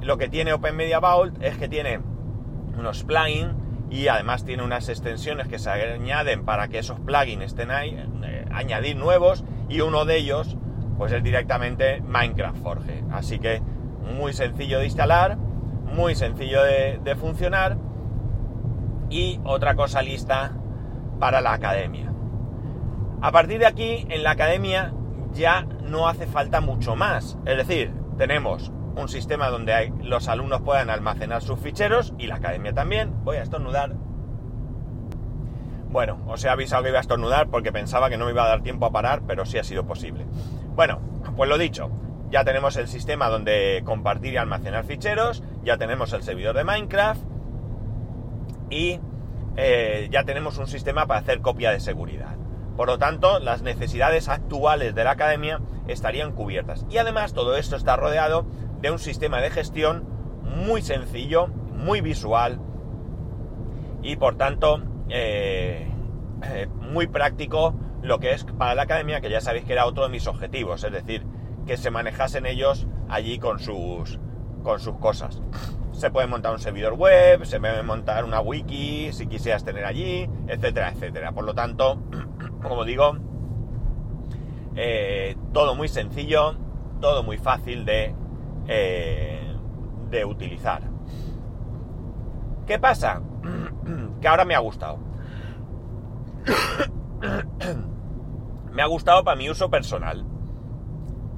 lo 0.00 0.18
que 0.18 0.28
tiene 0.28 0.52
Open 0.52 0.76
Media 0.76 1.00
Vault 1.00 1.42
es 1.42 1.56
que 1.56 1.68
tiene 1.68 2.00
unos 2.76 3.04
plugins 3.04 3.54
y 3.90 4.08
además 4.08 4.44
tiene 4.44 4.62
unas 4.62 4.88
extensiones 4.88 5.48
que 5.48 5.58
se 5.58 5.70
añaden 5.70 6.44
para 6.44 6.68
que 6.68 6.78
esos 6.78 6.98
plugins 7.00 7.44
estén 7.44 7.70
ahí, 7.70 7.90
eh, 8.24 8.46
añadir 8.50 8.96
nuevos 8.96 9.44
y 9.68 9.80
uno 9.80 10.04
de 10.04 10.16
ellos 10.16 10.56
pues 10.96 11.12
es 11.12 11.22
directamente 11.22 12.00
Minecraft 12.00 12.62
Forge. 12.62 13.04
Así 13.10 13.38
que 13.38 13.60
muy 14.02 14.32
sencillo 14.32 14.78
de 14.78 14.86
instalar, 14.86 15.36
muy 15.36 16.14
sencillo 16.14 16.62
de, 16.62 17.16
funcionar 17.16 17.76
y 19.10 19.40
otra 19.44 19.74
cosa 19.74 20.02
lista 20.02 20.52
para 21.18 21.40
la 21.40 21.52
academia. 21.52 22.12
A 23.20 23.30
partir 23.30 23.58
de 23.58 23.66
aquí, 23.66 24.06
en 24.08 24.22
la 24.22 24.32
academia 24.32 24.92
ya 25.32 25.66
no 25.82 26.08
hace 26.08 26.26
falta 26.26 26.60
mucho 26.60 26.96
más. 26.96 27.38
Es 27.44 27.56
decir, 27.56 27.92
tenemos 28.16 28.72
un 28.96 29.08
sistema 29.08 29.48
donde 29.48 29.92
los 30.02 30.28
alumnos 30.28 30.62
puedan 30.62 30.90
almacenar 30.90 31.42
sus 31.42 31.60
ficheros 31.60 32.14
y 32.18 32.26
la 32.26 32.36
academia 32.36 32.72
también. 32.72 33.22
Voy 33.24 33.36
a 33.36 33.42
estornudar. 33.42 33.94
Bueno, 35.90 36.18
os 36.26 36.42
he 36.42 36.48
avisado 36.48 36.82
que 36.82 36.88
iba 36.88 36.98
a 36.98 37.02
estornudar 37.02 37.48
porque 37.48 37.70
pensaba 37.70 38.08
que 38.08 38.16
no 38.16 38.24
me 38.24 38.32
iba 38.32 38.44
a 38.44 38.48
dar 38.48 38.62
tiempo 38.62 38.86
a 38.86 38.92
parar, 38.92 39.22
pero 39.26 39.44
sí 39.44 39.58
ha 39.58 39.64
sido 39.64 39.86
posible. 39.86 40.26
Bueno, 40.74 41.00
pues 41.36 41.50
lo 41.50 41.58
dicho, 41.58 41.90
ya 42.32 42.44
tenemos 42.44 42.76
el 42.76 42.88
sistema 42.88 43.28
donde 43.28 43.82
compartir 43.84 44.32
y 44.32 44.36
almacenar 44.38 44.84
ficheros, 44.84 45.42
ya 45.62 45.76
tenemos 45.76 46.14
el 46.14 46.22
servidor 46.22 46.56
de 46.56 46.64
Minecraft 46.64 47.20
y 48.70 48.98
eh, 49.56 50.08
ya 50.10 50.24
tenemos 50.24 50.56
un 50.56 50.66
sistema 50.66 51.06
para 51.06 51.20
hacer 51.20 51.42
copia 51.42 51.70
de 51.70 51.78
seguridad. 51.78 52.36
Por 52.74 52.88
lo 52.88 52.98
tanto, 52.98 53.38
las 53.38 53.60
necesidades 53.60 54.30
actuales 54.30 54.94
de 54.94 55.04
la 55.04 55.10
academia 55.10 55.60
estarían 55.86 56.32
cubiertas. 56.32 56.86
Y 56.88 56.96
además 56.96 57.34
todo 57.34 57.54
esto 57.54 57.76
está 57.76 57.96
rodeado 57.96 58.46
de 58.80 58.90
un 58.90 58.98
sistema 58.98 59.42
de 59.42 59.50
gestión 59.50 60.08
muy 60.42 60.80
sencillo, 60.80 61.48
muy 61.48 62.00
visual 62.00 62.60
y 64.02 64.16
por 64.16 64.36
tanto 64.36 64.82
eh, 65.10 65.86
eh, 66.44 66.66
muy 66.80 67.08
práctico 67.08 67.74
lo 68.02 68.18
que 68.18 68.32
es 68.32 68.44
para 68.44 68.74
la 68.74 68.82
academia, 68.82 69.20
que 69.20 69.28
ya 69.28 69.42
sabéis 69.42 69.66
que 69.66 69.74
era 69.74 69.84
otro 69.84 70.04
de 70.04 70.08
mis 70.08 70.26
objetivos, 70.26 70.82
es 70.82 70.92
decir, 70.92 71.24
que 71.66 71.76
se 71.76 71.90
manejasen 71.90 72.46
ellos 72.46 72.86
allí 73.08 73.38
con 73.38 73.58
sus, 73.58 74.18
con 74.62 74.80
sus 74.80 74.96
cosas. 74.96 75.40
Se 75.92 76.10
puede 76.10 76.26
montar 76.26 76.52
un 76.52 76.58
servidor 76.58 76.94
web, 76.94 77.44
se 77.44 77.60
puede 77.60 77.82
montar 77.82 78.24
una 78.24 78.40
wiki 78.40 79.12
si 79.12 79.26
quisieras 79.26 79.64
tener 79.64 79.84
allí, 79.84 80.28
etcétera, 80.48 80.90
etcétera. 80.90 81.32
Por 81.32 81.44
lo 81.44 81.54
tanto, 81.54 82.02
como 82.62 82.84
digo, 82.84 83.16
eh, 84.74 85.36
todo 85.52 85.74
muy 85.74 85.88
sencillo, 85.88 86.56
todo 87.00 87.22
muy 87.22 87.36
fácil 87.36 87.84
de 87.84 88.14
eh, 88.68 89.54
de 90.10 90.24
utilizar. 90.24 90.82
¿Qué 92.66 92.78
pasa? 92.78 93.20
que 94.20 94.28
ahora 94.28 94.44
me 94.44 94.54
ha 94.54 94.60
gustado. 94.60 94.98
me 98.70 98.82
ha 98.82 98.86
gustado 98.86 99.24
para 99.24 99.36
mi 99.36 99.50
uso 99.50 99.70
personal. 99.70 100.24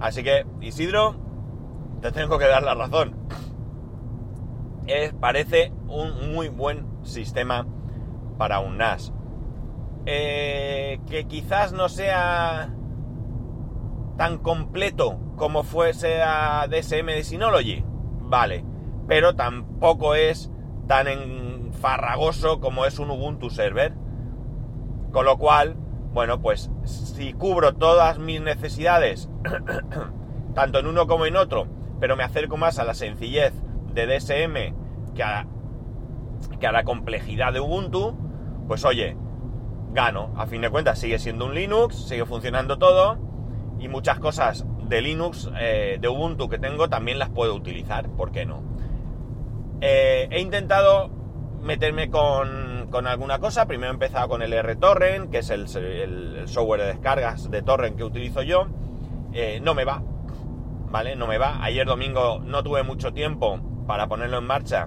Así 0.05 0.23
que, 0.23 0.45
Isidro, 0.61 1.17
te 2.03 2.13
tengo 2.13 2.39
que 2.39 2.47
dar 2.47 2.63
la 2.63 2.75
razón. 2.75 3.17
parece 5.19 5.73
un 5.89 6.35
muy 6.35 6.51
buen 6.51 6.87
sistema 7.05 7.67
para 8.37 8.61
un 8.61 8.77
NAS. 8.77 9.15
Eh, 10.05 11.01
que 11.09 11.25
quizás 11.25 11.73
no 11.73 11.89
sea 11.89 12.69
tan 14.19 14.37
completo 14.37 15.19
como 15.37 15.63
fuese 15.63 16.21
a 16.21 16.67
DSM 16.69 17.07
de 17.07 17.25
Synology, 17.25 17.83
vale, 18.21 18.63
pero 19.09 19.35
tampoco 19.35 20.15
es 20.15 20.53
tan 20.87 21.09
enfarragoso 21.09 22.61
como 22.61 22.85
es 22.85 22.99
un 22.99 23.11
Ubuntu 23.11 23.49
server. 23.49 23.95
Con 25.13 25.25
lo 25.25 25.39
cual, 25.39 25.77
bueno, 26.15 26.41
pues 26.41 26.71
si 26.85 27.33
cubro 27.33 27.75
todas 27.75 28.19
mis 28.21 28.41
necesidades, 28.41 29.29
tanto 30.55 30.79
en 30.79 30.87
uno 30.87 31.09
como 31.09 31.27
en 31.27 31.37
otro, 31.37 31.67
pero 32.01 32.17
me 32.17 32.23
acerco 32.23 32.57
más 32.57 32.79
a 32.79 32.85
la 32.85 32.95
sencillez 32.95 33.53
de 33.93 34.07
DSM 34.07 35.15
que 35.15 35.23
a, 35.25 35.47
que 36.61 36.67
a 36.69 36.73
la 36.73 36.85
complejidad 36.85 37.53
de 37.53 37.59
Ubuntu, 37.59 38.17
pues 38.69 38.85
oye, 38.85 39.17
gano. 39.93 40.33
A 40.37 40.47
fin 40.47 40.61
de 40.61 40.71
cuentas 40.71 41.01
sigue 41.01 41.19
siendo 41.19 41.47
un 41.47 41.55
Linux, 41.55 41.97
sigue 42.09 42.25
funcionando 42.27 42.79
todo 42.79 43.19
y 43.81 43.89
muchas 43.89 44.21
cosas 44.21 44.65
de 44.89 45.01
Linux, 45.01 45.51
eh, 45.59 45.99
de 46.01 46.09
Ubuntu 46.09 46.49
que 46.49 46.59
tengo, 46.59 46.89
también 46.89 47.19
las 47.19 47.31
puedo 47.31 47.55
utilizar, 47.55 48.09
¿por 48.11 48.31
qué 48.31 48.47
no? 48.47 48.63
Eh, 49.81 50.29
he 50.31 50.41
intentado 50.41 51.11
meterme 51.61 52.09
con, 52.09 52.74
con, 52.95 53.09
alguna 53.09 53.41
cosa, 53.41 53.67
primero 53.67 53.91
he 53.91 53.95
empezado 53.95 54.29
con 54.29 54.41
el 54.41 54.53
RTorrent, 54.57 55.29
que 55.29 55.39
es 55.39 55.51
el, 55.51 55.67
software 56.47 56.81
de 56.81 56.87
descargas 56.87 57.51
de 57.51 57.61
torrent 57.61 57.97
que 57.97 58.05
utilizo 58.05 58.41
yo, 58.43 58.69
eh, 59.33 59.59
no 59.61 59.75
me 59.75 59.85
va, 59.85 60.01
¿vale? 60.93 61.17
No 61.17 61.27
me 61.27 61.37
va. 61.37 61.59
Ayer 61.65 61.85
domingo 61.85 62.39
no 62.39 62.63
tuve 62.63 62.85
mucho 62.85 63.13
tiempo 63.13 63.59
para 63.89 64.07
ponerlo 64.07 64.39
en 64.39 64.45
marcha 64.45 64.87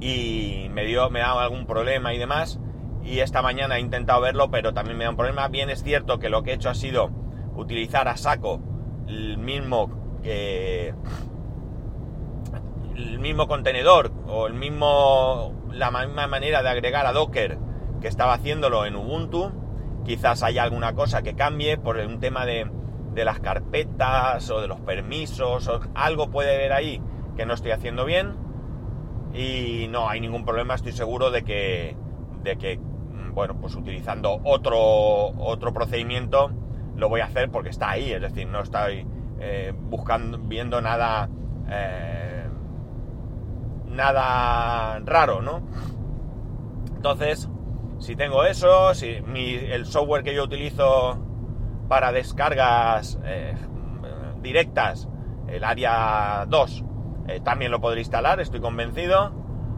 y 0.00 0.68
me 0.70 0.86
dio, 0.86 1.10
me 1.10 1.20
daba 1.20 1.42
algún 1.42 1.66
problema 1.66 2.14
y 2.14 2.18
demás. 2.18 2.58
Y 3.04 3.18
esta 3.18 3.42
mañana 3.42 3.76
he 3.76 3.80
intentado 3.80 4.22
verlo, 4.22 4.50
pero 4.50 4.72
también 4.72 4.96
me 4.96 5.04
da 5.04 5.10
un 5.10 5.16
problema. 5.16 5.48
Bien 5.48 5.68
es 5.68 5.82
cierto 5.82 6.18
que 6.18 6.30
lo 6.30 6.42
que 6.42 6.52
he 6.52 6.54
hecho 6.54 6.70
ha 6.70 6.74
sido 6.74 7.10
utilizar 7.54 8.08
a 8.08 8.16
saco 8.16 8.62
el 9.08 9.36
mismo 9.36 10.20
que 10.22 10.94
el 12.96 13.18
mismo 13.18 13.46
contenedor 13.46 14.10
o 14.26 14.46
el 14.46 14.54
mismo 14.54 15.61
la 15.72 15.90
misma 15.90 16.26
manera 16.26 16.62
de 16.62 16.68
agregar 16.68 17.06
a 17.06 17.12
Docker 17.12 17.58
que 18.00 18.08
estaba 18.08 18.34
haciéndolo 18.34 18.86
en 18.86 18.96
Ubuntu. 18.96 19.52
Quizás 20.04 20.42
haya 20.42 20.64
alguna 20.64 20.94
cosa 20.94 21.22
que 21.22 21.34
cambie 21.34 21.78
por 21.78 21.96
un 21.96 22.18
tema 22.18 22.44
de, 22.44 22.68
de 23.14 23.24
las 23.24 23.40
carpetas 23.40 24.50
o 24.50 24.60
de 24.60 24.68
los 24.68 24.80
permisos 24.80 25.68
o 25.68 25.80
algo 25.94 26.30
puede 26.30 26.54
haber 26.54 26.72
ahí 26.72 27.00
que 27.36 27.46
no 27.46 27.54
estoy 27.54 27.70
haciendo 27.70 28.04
bien 28.04 28.34
y 29.34 29.86
no 29.88 30.08
hay 30.08 30.20
ningún 30.20 30.44
problema, 30.44 30.74
estoy 30.74 30.92
seguro 30.92 31.30
de 31.30 31.42
que 31.42 31.96
de 32.42 32.56
que 32.56 32.78
bueno, 33.32 33.58
pues 33.58 33.74
utilizando 33.76 34.40
otro 34.44 34.78
otro 34.78 35.72
procedimiento 35.72 36.50
lo 36.96 37.08
voy 37.08 37.20
a 37.20 37.26
hacer 37.26 37.50
porque 37.50 37.70
está 37.70 37.90
ahí, 37.90 38.12
es 38.12 38.20
decir, 38.20 38.46
no 38.46 38.60
estoy 38.60 39.06
eh, 39.40 39.72
buscando, 39.74 40.38
viendo 40.38 40.80
nada, 40.80 41.28
eh, 41.68 42.21
nada 43.92 44.98
raro, 45.04 45.42
¿no? 45.42 45.62
Entonces, 46.96 47.48
si 47.98 48.16
tengo 48.16 48.44
eso, 48.44 48.94
si 48.94 49.08
el 49.08 49.86
software 49.86 50.22
que 50.22 50.34
yo 50.34 50.44
utilizo 50.44 51.18
para 51.88 52.12
descargas 52.12 53.18
eh, 53.24 53.54
directas, 54.40 55.08
el 55.48 55.64
área 55.64 56.46
2, 56.48 56.84
también 57.44 57.70
lo 57.70 57.80
podré 57.80 58.00
instalar, 58.00 58.40
estoy 58.40 58.60
convencido, 58.60 59.32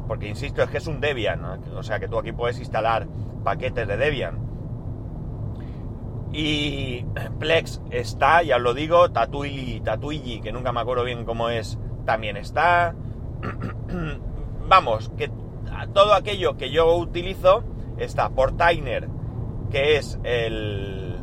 porque 0.07 0.29
insisto, 0.29 0.63
es 0.63 0.71
que 0.71 0.79
es 0.79 0.87
un 0.87 1.01
Debian, 1.01 1.45
o 1.45 1.83
sea 1.83 1.99
que 1.99 2.09
tú 2.09 2.19
aquí 2.19 2.33
puedes 2.33 2.59
instalar 2.59 3.07
paquetes 3.43 3.87
de 3.89 3.97
Debian 3.97 4.45
y 6.35 7.07
Plex 7.39 7.81
está, 7.91 8.43
ya 8.43 8.57
os 8.57 8.63
lo 8.63 8.75
digo, 8.75 9.11
Tatuili, 9.13 9.81
Tatuigi, 9.81 10.41
que 10.41 10.53
nunca 10.53 10.73
me 10.73 10.81
acuerdo 10.81 11.05
bien 11.05 11.25
cómo 11.25 11.49
es, 11.49 11.79
también 12.05 12.37
está. 12.37 12.95
Vamos, 14.69 15.11
que 15.17 15.31
todo 15.93 16.15
aquello 16.15 16.57
que 16.57 16.71
yo 16.71 16.95
utilizo 16.97 17.65
está 17.99 18.31
Portainer, 18.31 19.09
que 19.71 19.97
es 19.97 20.19
el... 20.25 21.21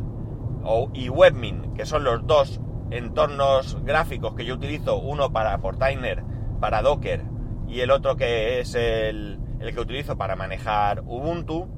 y 0.94 1.08
Webmin, 1.08 1.74
que 1.74 1.86
son 1.86 2.04
los 2.04 2.26
dos 2.26 2.60
entornos 2.90 3.82
gráficos 3.84 4.34
que 4.34 4.44
yo 4.44 4.54
utilizo, 4.54 4.98
uno 4.98 5.32
para 5.32 5.58
Portainer, 5.58 6.22
para 6.60 6.82
Docker, 6.82 7.24
y 7.66 7.80
el 7.80 7.90
otro 7.90 8.16
que 8.16 8.60
es 8.60 8.74
el, 8.74 9.40
el 9.60 9.74
que 9.74 9.80
utilizo 9.80 10.16
para 10.16 10.36
manejar 10.36 11.00
Ubuntu. 11.06 11.68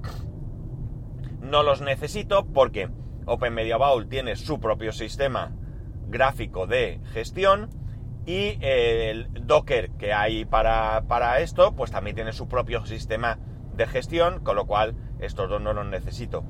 No 1.40 1.62
los 1.62 1.82
necesito 1.82 2.46
porque 2.46 2.88
Open 3.26 3.54
Media 3.54 3.76
Vault 3.76 4.08
tiene 4.08 4.34
su 4.36 4.58
propio 4.58 4.92
sistema 4.92 5.52
gráfico 6.08 6.66
de 6.66 7.00
gestión 7.12 7.68
y 8.26 8.58
el 8.60 9.28
Docker 9.46 9.90
que 9.92 10.12
hay 10.12 10.44
para, 10.44 11.38
esto, 11.40 11.74
pues 11.74 11.90
también 11.90 12.16
tiene 12.16 12.32
su 12.32 12.48
propio 12.48 12.84
sistema 12.86 13.38
de 13.74 13.86
gestión, 13.86 14.40
con 14.40 14.56
lo 14.56 14.66
cual 14.66 14.94
estos 15.18 15.50
dos 15.50 15.60
no 15.60 15.72
los 15.72 15.86
necesito. 15.86 16.44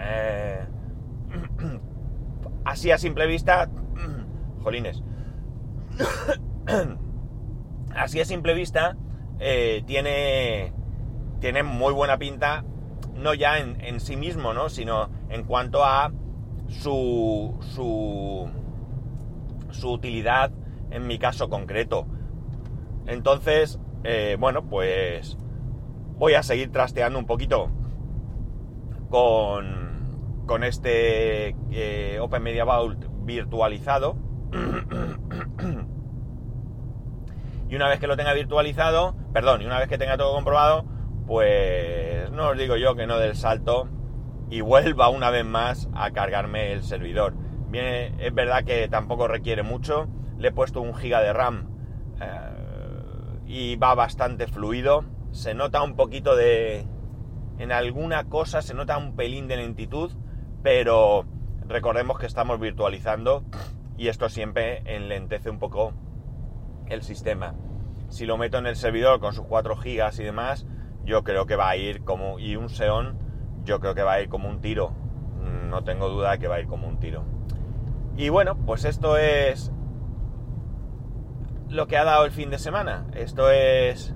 Eh, 0.00 0.64
así 2.64 2.90
a 2.90 2.98
simple 2.98 3.26
vista, 3.26 3.68
jolines, 4.62 5.02
así 7.94 8.20
a 8.20 8.24
simple 8.24 8.54
vista 8.54 8.96
eh, 9.38 9.82
tiene, 9.86 10.72
tiene 11.40 11.62
muy 11.62 11.92
buena 11.92 12.16
pinta 12.18 12.64
no 13.14 13.34
ya 13.34 13.58
en, 13.58 14.00
sí 14.00 14.16
mismo, 14.16 14.52
¿no? 14.52 14.68
Sino 14.68 15.08
en 15.28 15.44
cuanto 15.44 15.84
a 15.84 16.12
su, 16.68 17.56
su, 17.60 18.48
su 19.74 19.90
utilidad 19.90 20.52
en 20.90 21.06
mi 21.06 21.18
caso 21.18 21.48
concreto. 21.48 22.06
Entonces, 23.06 23.78
eh, 24.04 24.36
bueno, 24.38 24.66
pues 24.66 25.36
voy 26.16 26.34
a 26.34 26.42
seguir 26.42 26.72
trasteando 26.72 27.18
un 27.18 27.26
poquito 27.26 27.70
con, 29.08 30.44
con 30.46 30.64
este 30.64 31.56
eh, 31.70 32.18
Open 32.20 32.42
Media 32.42 32.64
Vault 32.64 33.04
virtualizado. 33.22 34.16
y 37.68 37.76
una 37.76 37.88
vez 37.88 37.98
que 37.98 38.06
lo 38.06 38.16
tenga 38.16 38.32
virtualizado, 38.32 39.14
perdón, 39.32 39.62
y 39.62 39.66
una 39.66 39.78
vez 39.78 39.88
que 39.88 39.98
tenga 39.98 40.16
todo 40.16 40.34
comprobado, 40.34 40.84
pues 41.26 42.30
no 42.30 42.50
os 42.50 42.58
digo 42.58 42.76
yo 42.76 42.94
que 42.94 43.06
no 43.06 43.18
del 43.18 43.36
salto 43.36 43.88
y 44.50 44.60
vuelva 44.60 45.08
una 45.08 45.30
vez 45.30 45.44
más 45.44 45.88
a 45.94 46.10
cargarme 46.12 46.72
el 46.72 46.82
servidor. 46.82 47.34
Es 47.76 48.34
verdad 48.34 48.64
que 48.64 48.88
tampoco 48.88 49.26
requiere 49.26 49.62
mucho, 49.62 50.08
le 50.38 50.48
he 50.48 50.52
puesto 50.52 50.80
un 50.80 50.94
giga 50.94 51.20
de 51.20 51.32
RAM 51.32 51.68
eh, 52.20 53.40
y 53.46 53.76
va 53.76 53.94
bastante 53.94 54.46
fluido. 54.46 55.04
Se 55.32 55.54
nota 55.54 55.82
un 55.82 55.96
poquito 55.96 56.36
de... 56.36 56.86
En 57.58 57.72
alguna 57.72 58.24
cosa 58.24 58.62
se 58.62 58.74
nota 58.74 58.98
un 58.98 59.16
pelín 59.16 59.48
de 59.48 59.56
lentitud, 59.56 60.12
pero 60.62 61.24
recordemos 61.66 62.18
que 62.18 62.26
estamos 62.26 62.58
virtualizando 62.60 63.44
y 63.96 64.08
esto 64.08 64.28
siempre 64.28 64.82
enlentece 64.86 65.50
un 65.50 65.58
poco 65.58 65.92
el 66.86 67.02
sistema. 67.02 67.54
Si 68.08 68.26
lo 68.26 68.36
meto 68.36 68.58
en 68.58 68.66
el 68.66 68.76
servidor 68.76 69.20
con 69.20 69.34
sus 69.34 69.46
4 69.46 69.76
gigas 69.76 70.18
y 70.18 70.24
demás, 70.24 70.66
yo 71.04 71.24
creo 71.24 71.46
que 71.46 71.56
va 71.56 71.70
a 71.70 71.76
ir 71.76 72.04
como... 72.04 72.38
Y 72.38 72.56
un 72.56 72.68
Xeon, 72.68 73.18
yo 73.64 73.80
creo 73.80 73.94
que 73.94 74.02
va 74.02 74.14
a 74.14 74.20
ir 74.20 74.28
como 74.28 74.48
un 74.48 74.60
tiro. 74.60 74.92
No 75.68 75.82
tengo 75.82 76.08
duda 76.08 76.32
de 76.32 76.38
que 76.38 76.48
va 76.48 76.56
a 76.56 76.60
ir 76.60 76.66
como 76.66 76.86
un 76.86 76.98
tiro. 77.00 77.33
Y 78.16 78.28
bueno, 78.28 78.56
pues 78.56 78.84
esto 78.84 79.16
es 79.16 79.72
lo 81.68 81.86
que 81.86 81.96
ha 81.96 82.04
dado 82.04 82.24
el 82.24 82.30
fin 82.30 82.50
de 82.50 82.58
semana. 82.58 83.06
Esto 83.14 83.50
es 83.50 84.14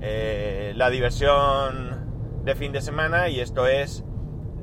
eh, 0.00 0.72
la 0.74 0.90
diversión 0.90 2.42
de 2.44 2.54
fin 2.56 2.72
de 2.72 2.80
semana 2.80 3.28
y 3.28 3.40
esto 3.40 3.66
es 3.68 4.04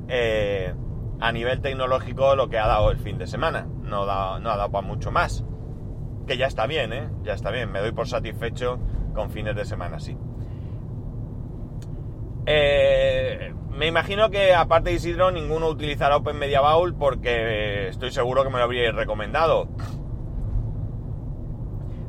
eh, 0.08 0.74
a 1.20 1.32
nivel 1.32 1.60
tecnológico 1.62 2.36
lo 2.36 2.48
que 2.50 2.58
ha 2.58 2.66
dado 2.66 2.90
el 2.90 2.98
fin 2.98 3.16
de 3.16 3.26
semana. 3.26 3.66
No, 3.82 4.04
no 4.04 4.50
ha 4.50 4.56
dado 4.56 4.70
para 4.70 4.86
mucho 4.86 5.10
más. 5.10 5.44
Que 6.26 6.36
ya 6.36 6.46
está 6.46 6.66
bien, 6.66 6.92
¿eh? 6.92 7.08
Ya 7.22 7.32
está 7.32 7.50
bien. 7.50 7.72
Me 7.72 7.80
doy 7.80 7.92
por 7.92 8.06
satisfecho 8.06 8.78
con 9.14 9.30
fines 9.30 9.56
de 9.56 9.64
semana, 9.64 9.98
sí. 9.98 10.16
Eh, 12.46 13.54
me 13.70 13.86
imagino 13.86 14.30
que 14.30 14.54
aparte 14.54 14.90
de 14.90 14.96
Isidro 14.96 15.30
ninguno 15.30 15.68
utilizará 15.68 16.16
Open 16.16 16.38
Media 16.38 16.60
Vault 16.60 16.96
porque 16.98 17.88
estoy 17.88 18.10
seguro 18.10 18.42
que 18.42 18.50
me 18.50 18.58
lo 18.58 18.64
habríais 18.64 18.94
recomendado. 18.94 19.68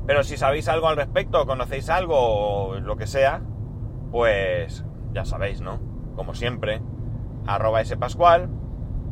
Pero 0.06 0.24
si 0.24 0.36
sabéis 0.36 0.68
algo 0.68 0.88
al 0.88 0.98
respecto, 0.98 1.46
conocéis 1.46 1.90
algo 1.90 2.76
lo 2.82 2.98
que 2.98 3.08
sea, 3.08 3.42
pues 4.12 4.84
ya 5.14 5.26
sabéis, 5.26 5.62
¿no? 5.62 5.80
Como 6.16 6.34
siempre, 6.34 6.82
arroba 7.46 7.84
spascual, 7.86 8.50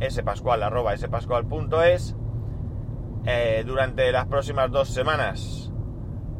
spascual 0.09 0.63
arroba 0.63 0.97
spascual.es. 0.97 2.15
Eh, 3.25 3.63
durante 3.65 4.11
las 4.11 4.25
próximas 4.27 4.71
dos 4.71 4.89
semanas 4.89 5.71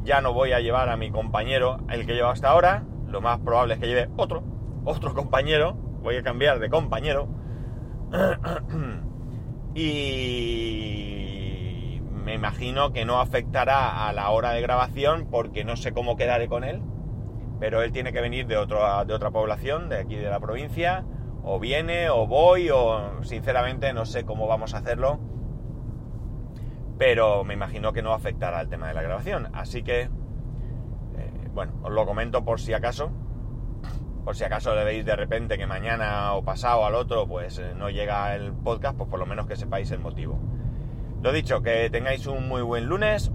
ya 0.04 0.22
no 0.22 0.34
voy 0.34 0.54
a 0.54 0.60
llevar 0.60 0.90
a 0.90 0.98
mi 0.98 1.12
compañero, 1.12 1.78
el 1.90 2.06
que 2.06 2.16
lleva 2.16 2.32
hasta 2.32 2.50
ahora, 2.50 2.86
lo 3.08 3.22
más 3.22 3.40
probable 3.40 3.76
es 3.76 3.80
que 3.80 3.88
lleve 3.88 4.10
otro, 4.18 4.44
otro 4.86 5.14
compañero, 5.14 5.89
voy 6.10 6.18
a 6.18 6.24
cambiar 6.24 6.58
de 6.58 6.72
compañero, 6.72 7.28
y 9.76 10.02
me 12.12 12.34
imagino 12.34 12.92
que 12.92 13.06
no 13.06 13.22
afectará 13.22 14.08
a 14.08 14.14
la 14.14 14.32
hora 14.32 14.54
de 14.54 14.62
grabación 14.62 15.28
porque 15.30 15.64
no 15.64 15.76
sé 15.76 15.92
cómo 15.92 16.16
quedaré 16.16 16.48
con 16.48 16.64
él, 16.64 16.82
pero 17.60 17.84
él 17.84 17.92
tiene 17.92 18.12
que 18.12 18.22
venir 18.22 18.48
de, 18.48 18.58
otro, 18.58 19.06
de 19.06 19.14
otra 19.14 19.30
población, 19.30 19.88
de 19.88 20.00
aquí 20.00 20.16
de 20.16 20.32
la 20.32 20.40
provincia, 20.40 21.06
o 21.44 21.60
viene, 21.60 22.10
o 22.10 22.26
voy, 22.26 22.72
o 22.72 23.22
sinceramente 23.22 23.94
no 23.94 24.06
sé 24.06 24.26
cómo 24.26 24.48
vamos 24.48 24.74
a 24.74 24.80
hacerlo, 24.80 25.20
pero 26.98 27.44
me 27.44 27.54
imagino 27.54 27.94
que 27.94 28.02
no 28.02 28.14
afectará 28.14 28.58
al 28.58 28.68
tema 28.68 28.88
de 28.88 28.96
la 28.96 29.04
grabación, 29.04 29.50
así 29.54 29.84
que, 29.84 30.02
eh, 30.02 30.10
bueno, 31.54 31.74
os 31.84 31.92
lo 31.92 32.08
comento 32.08 32.44
por 32.44 32.60
si 32.60 32.74
acaso 32.74 33.12
por 34.24 34.36
si 34.36 34.44
acaso 34.44 34.76
le 34.76 34.84
veis 34.84 35.06
de 35.06 35.16
repente 35.16 35.58
que 35.58 35.66
mañana 35.66 36.34
o 36.34 36.44
pasado 36.44 36.86
al 36.86 36.96
otro 36.96 37.28
pues 37.28 37.58
eh, 37.58 37.74
no 37.76 37.90
llega 37.90 38.36
el 38.36 38.54
podcast, 38.54 38.98
pues 38.98 39.10
por 39.10 39.20
lo 39.20 39.26
menos 39.26 39.48
que 39.48 39.56
sepáis 39.56 39.92
el 39.92 40.00
motivo. 40.00 40.40
Lo 41.22 41.32
dicho, 41.32 41.62
que 41.62 41.90
tengáis 41.90 42.28
un 42.28 42.48
muy 42.48 42.62
buen 42.62 42.86
lunes, 42.86 43.32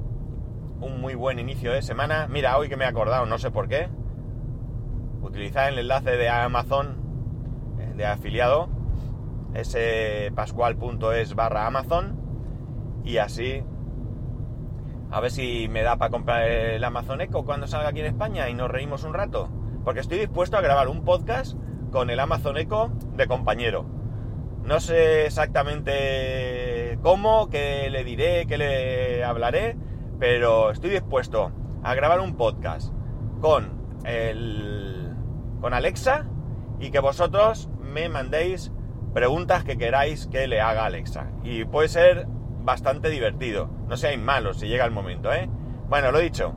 un 0.81 1.01
muy 1.01 1.15
buen 1.15 1.39
inicio 1.39 1.73
de 1.73 1.83
semana. 1.83 2.27
Mira, 2.29 2.57
hoy 2.57 2.69
que 2.69 2.77
me 2.77 2.85
he 2.85 2.89
acordado, 2.89 3.27
no 3.27 3.39
sé 3.39 3.51
por 3.51 3.69
qué, 3.69 3.89
utilizad 5.21 5.69
el 5.69 5.79
enlace 5.79 6.17
de 6.17 6.29
Amazon 6.29 6.97
eh, 7.79 7.93
de 7.97 8.07
afiliado, 8.07 8.69
ese 9.55 10.33
pascual.es 10.35 11.35
barra 11.35 11.67
Amazon, 11.67 12.21
y 13.05 13.19
así 13.19 13.63
a 15.15 15.21
ver 15.21 15.31
si 15.31 15.69
me 15.69 15.83
da 15.83 15.97
para 15.97 16.11
comprar 16.11 16.43
el 16.49 16.83
Amazon 16.83 17.21
Echo 17.21 17.45
cuando 17.45 17.69
salga 17.69 17.91
aquí 17.91 18.01
en 18.01 18.07
España 18.07 18.49
y 18.49 18.55
nos 18.55 18.69
reímos 18.69 19.05
un 19.05 19.15
rato. 19.15 19.49
Porque 19.85 20.01
estoy 20.01 20.19
dispuesto 20.19 20.57
a 20.57 20.63
grabar 20.63 20.89
un 20.89 21.05
podcast 21.05 21.57
con 21.93 22.09
el 22.11 22.19
Amazon 22.19 22.57
Echo 22.57 22.91
de 23.17 23.27
compañero. 23.27 23.85
No 24.65 24.81
sé 24.81 25.27
exactamente 25.27 26.99
cómo, 27.03 27.51
qué 27.51 27.91
le 27.91 28.03
diré, 28.03 28.47
qué 28.47 28.57
le 28.57 29.23
hablaré, 29.23 29.77
pero 30.19 30.71
estoy 30.71 30.91
dispuesto 30.91 31.53
a 31.83 31.95
grabar 31.95 32.21
un 32.21 32.37
podcast 32.37 32.95
con 33.43 34.01
el 34.05 35.15
con 35.61 35.75
Alexa 35.75 36.27
y 36.81 36.91
que 36.91 37.01
vosotros 37.01 37.69
me 37.81 38.09
mandéis 38.09 38.73
preguntas 39.13 39.65
que 39.65 39.77
queráis 39.77 40.27
que 40.27 40.47
le 40.47 40.63
haga 40.63 40.87
Alexa. 40.87 41.31
Y 41.43 41.65
puede 41.67 41.89
ser 41.89 42.27
bastante 42.27 43.11
divertido. 43.11 43.69
No 43.87 43.99
seáis 43.99 44.19
malos 44.19 44.59
si 44.59 44.67
llega 44.67 44.87
el 44.87 44.91
momento, 44.91 45.33
¿eh? 45.33 45.49
Bueno, 45.89 46.11
lo 46.11 46.19
dicho. 46.19 46.55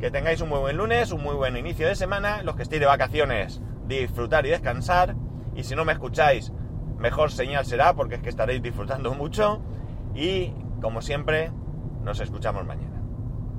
Que 0.00 0.12
tengáis 0.12 0.40
un 0.40 0.48
muy 0.48 0.60
buen 0.60 0.76
lunes, 0.76 1.10
un 1.10 1.22
muy 1.22 1.34
buen 1.34 1.56
inicio 1.56 1.88
de 1.88 1.96
semana. 1.96 2.42
Los 2.44 2.54
que 2.54 2.62
estéis 2.62 2.80
de 2.80 2.86
vacaciones, 2.86 3.60
disfrutar 3.86 4.46
y 4.46 4.50
descansar. 4.50 5.16
Y 5.56 5.64
si 5.64 5.74
no 5.74 5.84
me 5.84 5.92
escucháis, 5.92 6.52
mejor 6.98 7.32
señal 7.32 7.66
será 7.66 7.94
porque 7.94 8.14
es 8.14 8.22
que 8.22 8.28
estaréis 8.28 8.62
disfrutando 8.62 9.12
mucho. 9.14 9.60
Y 10.14 10.52
como 10.80 11.02
siempre, 11.02 11.50
nos 12.04 12.20
escuchamos 12.20 12.64
mañana. 12.64 12.87